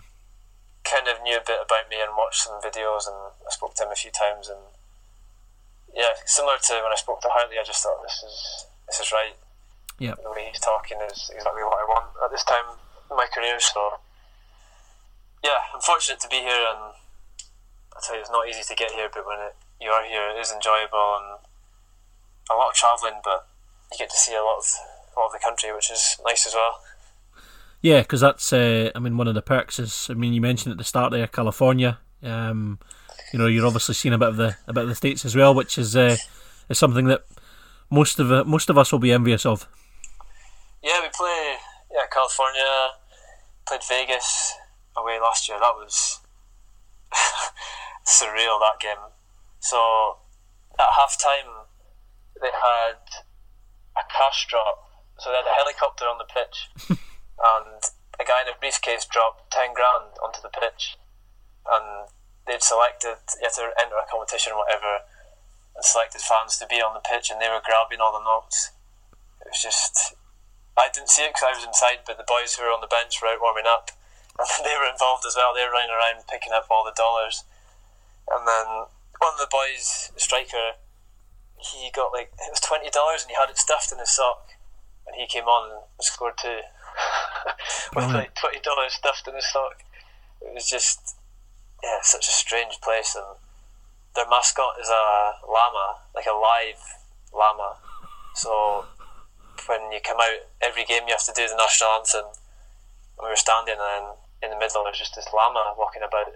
[0.84, 3.84] Kind of knew a bit about me and watched some videos, and I spoke to
[3.84, 4.48] him a few times.
[4.48, 4.60] And
[5.96, 9.12] yeah, similar to when I spoke to Hartley, I just thought this is this is
[9.12, 9.34] right
[9.98, 10.14] yeah.
[10.18, 12.74] The way he's talking is exactly what I want at this time
[13.10, 13.60] in my career.
[13.60, 14.02] So,
[15.44, 16.98] yeah, I'm fortunate to be here, and
[17.94, 20.34] I tell you, it's not easy to get here, but when it, you are here,
[20.34, 21.38] it is enjoyable and
[22.50, 23.46] a lot of travelling, but
[23.92, 24.66] you get to see a lot of
[25.14, 26.82] a lot of the country, which is nice as well.
[27.84, 30.72] Yeah, because that's uh, I mean one of the perks is I mean you mentioned
[30.72, 31.98] at the start there California.
[32.22, 32.78] Um,
[33.30, 35.36] you know you're obviously seeing a bit of the a bit of the states as
[35.36, 36.16] well, which is uh,
[36.70, 37.26] is something that
[37.90, 39.68] most of uh, most of us will be envious of.
[40.82, 41.56] Yeah, we play
[41.92, 42.96] yeah California,
[43.66, 44.54] played Vegas
[44.96, 45.58] away last year.
[45.60, 46.20] That was
[48.06, 49.12] surreal that game.
[49.60, 50.16] So
[50.78, 51.66] at halftime
[52.40, 52.96] they had
[53.94, 54.88] a cash drop.
[55.18, 56.98] So they had a helicopter on the pitch
[57.38, 57.82] and
[58.18, 60.96] a guy in a briefcase dropped ten grand onto the pitch.
[61.64, 62.08] And
[62.46, 65.08] they'd selected you had to enter a competition or whatever
[65.74, 68.70] and selected fans to be on the pitch and they were grabbing all the notes.
[69.42, 70.14] It was just
[70.76, 72.90] I didn't see it because I was inside, but the boys who were on the
[72.90, 73.94] bench were out warming up,
[74.38, 75.54] and they were involved as well.
[75.54, 77.46] They were running around picking up all the dollars,
[78.26, 78.90] and then
[79.22, 80.82] one of the boys, striker,
[81.56, 84.58] he got like it was twenty dollars, and he had it stuffed in his sock,
[85.06, 86.66] and he came on and scored two
[87.94, 89.82] with like twenty dollars stuffed in his sock.
[90.42, 91.16] It was just
[91.82, 93.38] yeah, such a strange place, and
[94.14, 96.80] their mascot is a llama, like a live
[97.32, 97.76] llama.
[98.34, 98.84] So
[99.66, 102.26] when you come out every game, you have to do the national anthem.
[103.18, 106.32] And we were standing, and in the middle, there's just this llama walking about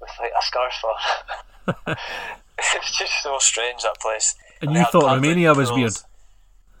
[0.00, 1.96] with like a scarf on.
[2.58, 4.34] it's just so strange that place.
[4.60, 5.96] And, and you thought Romania was weird.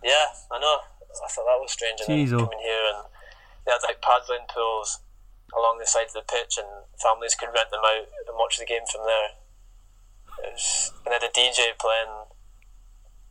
[0.02, 0.78] Yeah, I know.
[1.18, 1.98] I thought that was strange.
[2.00, 2.46] And Jeez, then oh.
[2.46, 3.00] coming here, and
[3.66, 5.02] they had like paddling pools
[5.50, 8.68] along the side of the pitch, and families could rent them out and watch the
[8.68, 9.34] game from there.
[10.46, 12.30] It was, and they had a DJ playing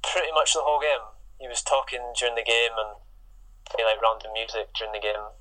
[0.03, 2.99] pretty much the whole game he was talking during the game and
[3.71, 5.31] playing like random music during the game.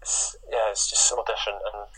[0.00, 1.90] It's, yeah, it's just so different, and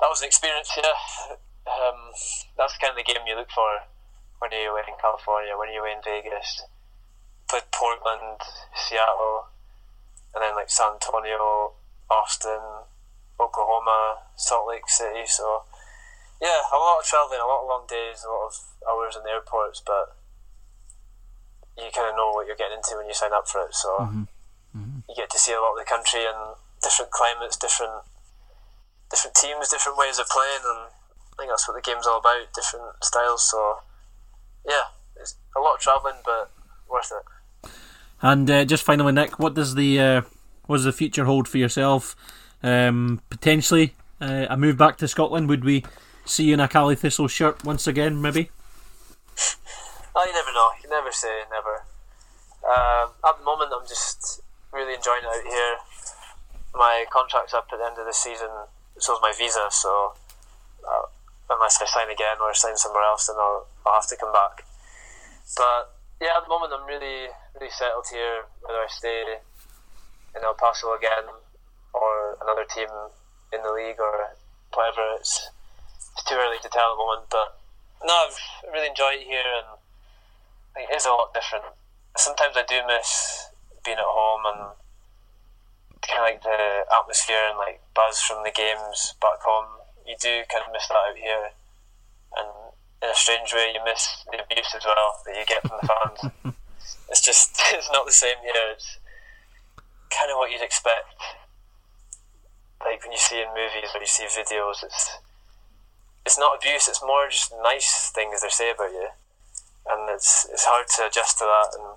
[0.00, 0.72] that was an experience.
[0.76, 1.36] Yeah,
[1.68, 2.12] um,
[2.56, 3.84] that's kind of the game you look for
[4.40, 6.64] when you're away in California, when you're away in Vegas.
[7.48, 8.42] Played Portland,
[8.74, 9.46] Seattle,
[10.34, 11.72] and then like San Antonio,
[12.10, 12.86] Austin,
[13.38, 15.26] Oklahoma, Salt Lake City.
[15.26, 15.62] So
[16.40, 18.54] yeah, a lot of traveling, a lot of long days, a lot of
[18.88, 20.16] hours in the airports, but
[21.76, 23.74] you kind of know what you're getting into when you sign up for it.
[23.74, 24.24] So mm-hmm.
[24.76, 24.98] Mm-hmm.
[25.08, 28.04] you get to see a lot of the country and different climates, different
[29.10, 32.52] different teams, different ways of playing, and I think that's what the game's all about.
[32.52, 33.48] Different styles.
[33.48, 33.80] So
[34.66, 36.50] yeah, it's a lot of travelling, but
[36.88, 37.24] worth it.
[38.22, 40.22] And uh, just finally, Nick, what does the uh,
[40.66, 42.16] what does the future hold for yourself?
[42.62, 45.48] Um, potentially uh, a move back to Scotland.
[45.48, 45.84] Would we
[46.24, 48.20] see you in a Caley Thistle shirt once again?
[48.20, 48.50] Maybe.
[50.14, 50.70] Oh, you never know.
[50.82, 51.84] You never say never.
[52.64, 54.40] Um, at the moment, I'm just
[54.72, 55.76] really enjoying it out here.
[56.74, 58.48] My contract's up at the end of the season,
[58.98, 59.66] so is my visa.
[59.70, 60.14] So
[60.88, 61.06] uh,
[61.50, 64.64] unless I sign again or sign somewhere else, then I'll, I'll have to come back.
[65.56, 68.44] But yeah, at the moment, I'm really really settled here.
[68.60, 69.40] Whether I stay
[70.34, 71.28] in El Paso again
[71.92, 72.88] or another team
[73.52, 74.36] in the league or
[74.74, 75.50] whatever, it's
[76.12, 77.26] it's too early to tell at the moment.
[77.30, 77.58] But
[78.04, 79.80] no, I've really enjoyed it here and
[80.76, 81.64] it is a lot different.
[82.16, 83.48] Sometimes I do miss
[83.84, 84.60] being at home and
[86.02, 89.80] kind of like the atmosphere and like buzz from the games back home.
[90.06, 91.50] You do kind of miss that out here,
[92.36, 92.65] and
[93.02, 95.88] in a strange way, you miss the abuse as well that you get from the
[95.88, 96.20] fans.
[97.10, 98.72] it's just it's not the same here.
[98.72, 98.98] It's
[100.10, 101.12] kind of what you'd expect.
[102.80, 105.18] Like when you see in movies or you see videos, it's
[106.24, 106.88] it's not abuse.
[106.88, 109.08] It's more just nice things they say about you,
[109.90, 111.78] and it's it's hard to adjust to that.
[111.78, 111.96] And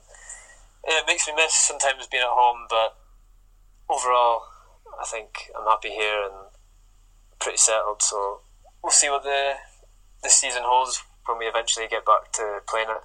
[0.84, 2.96] it makes me miss sometimes being at home, but
[3.90, 4.44] overall,
[5.00, 6.50] I think I'm happy here and
[7.40, 8.02] pretty settled.
[8.02, 8.42] So
[8.84, 9.56] we'll see what the
[10.24, 13.04] the season holds when we eventually get back to playing it,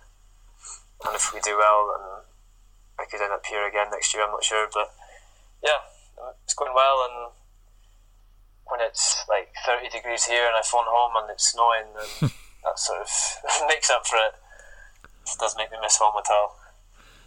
[1.07, 2.24] and if we do well, and
[2.99, 4.24] I could end up here again next year.
[4.24, 4.95] I'm not sure, but
[5.62, 5.82] yeah,
[6.45, 7.07] it's going well.
[7.09, 7.32] And
[8.66, 12.31] when it's like 30 degrees here and I phone home and it's snowing, then
[12.65, 13.09] that sort of
[13.69, 14.35] makes up for it.
[15.27, 16.57] It does make me miss home at all.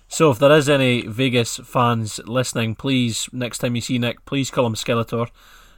[0.10, 4.50] So, if there is any Vegas fans listening, please next time you see Nick, please
[4.50, 5.30] call him Skeletor.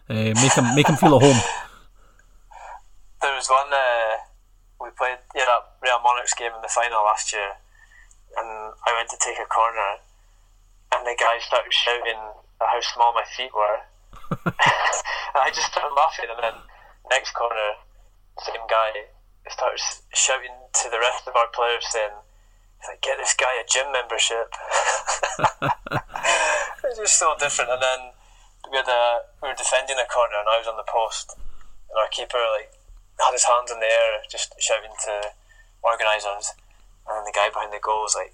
[0.07, 1.41] Uh, make him make him feel at home.
[3.21, 4.23] There was one uh,
[4.79, 7.59] we played yeah that Real Monarchs game in the final last year,
[8.37, 9.99] and I went to take a corner,
[10.95, 12.19] and the guy started shouting
[12.59, 13.83] how small my feet were,
[14.31, 16.31] and I just started laughing.
[16.31, 16.57] And then
[17.11, 17.75] next corner,
[18.39, 19.11] same guy
[19.51, 22.15] starts shouting to the rest of our players saying
[22.87, 24.55] like, get this guy a gym membership.
[26.87, 27.71] it's just so different.
[27.71, 27.99] And then
[28.71, 31.99] we had a we were defending a corner, and I was on the post, and
[31.99, 32.78] our keeper like
[33.19, 35.31] had his hands in the air, just shouting to
[35.83, 36.53] organisers,
[37.07, 38.33] and then the guy behind the goal was like,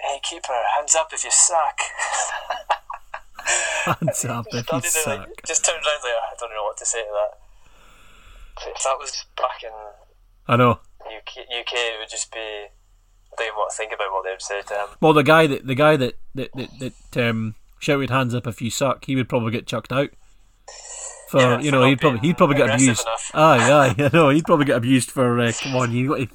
[0.00, 1.78] "Hey keeper, hands up if you suck."
[4.00, 5.28] hands up if you suck.
[5.28, 7.38] Like, just turned around like I don't know what to say to that.
[8.74, 9.70] If that was back in,
[10.46, 10.80] I know.
[11.06, 14.42] UK, UK it would just be I don't even want to think about what they'd
[14.42, 14.88] say to him.
[15.00, 18.60] Well, the guy that the guy that that that, that um, shouted "hands up if
[18.60, 20.10] you suck," he would probably get chucked out.
[21.28, 23.02] For Yeah, you know, he'd probably he'd probably get abused.
[23.06, 23.30] enough.
[23.34, 25.38] Aye, aye, I know he'd probably get abused for.
[25.40, 26.28] Uh, come on, you got to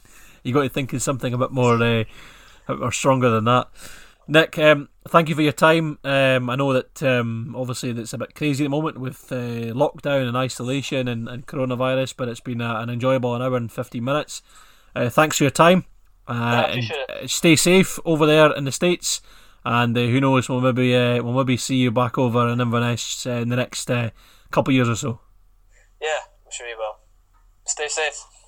[0.43, 2.03] you got to think of something a bit more uh,
[2.67, 3.67] or stronger than that.
[4.27, 5.99] Nick, um, thank you for your time.
[6.03, 9.73] Um, I know that um, obviously that's a bit crazy at the moment with uh,
[9.73, 13.71] lockdown and isolation and, and coronavirus, but it's been a, an enjoyable an hour and
[13.71, 14.41] fifteen minutes.
[14.95, 15.85] Uh, thanks for your time.
[16.27, 16.77] Uh,
[17.21, 19.21] uh, stay safe over there in the states,
[19.65, 23.25] and uh, who knows, we'll maybe uh, we'll maybe see you back over in Inverness
[23.25, 24.11] uh, in the next uh,
[24.53, 25.19] couple years or so.
[26.01, 26.97] Yeah, I'm sure you will.
[27.65, 28.23] Stay safe.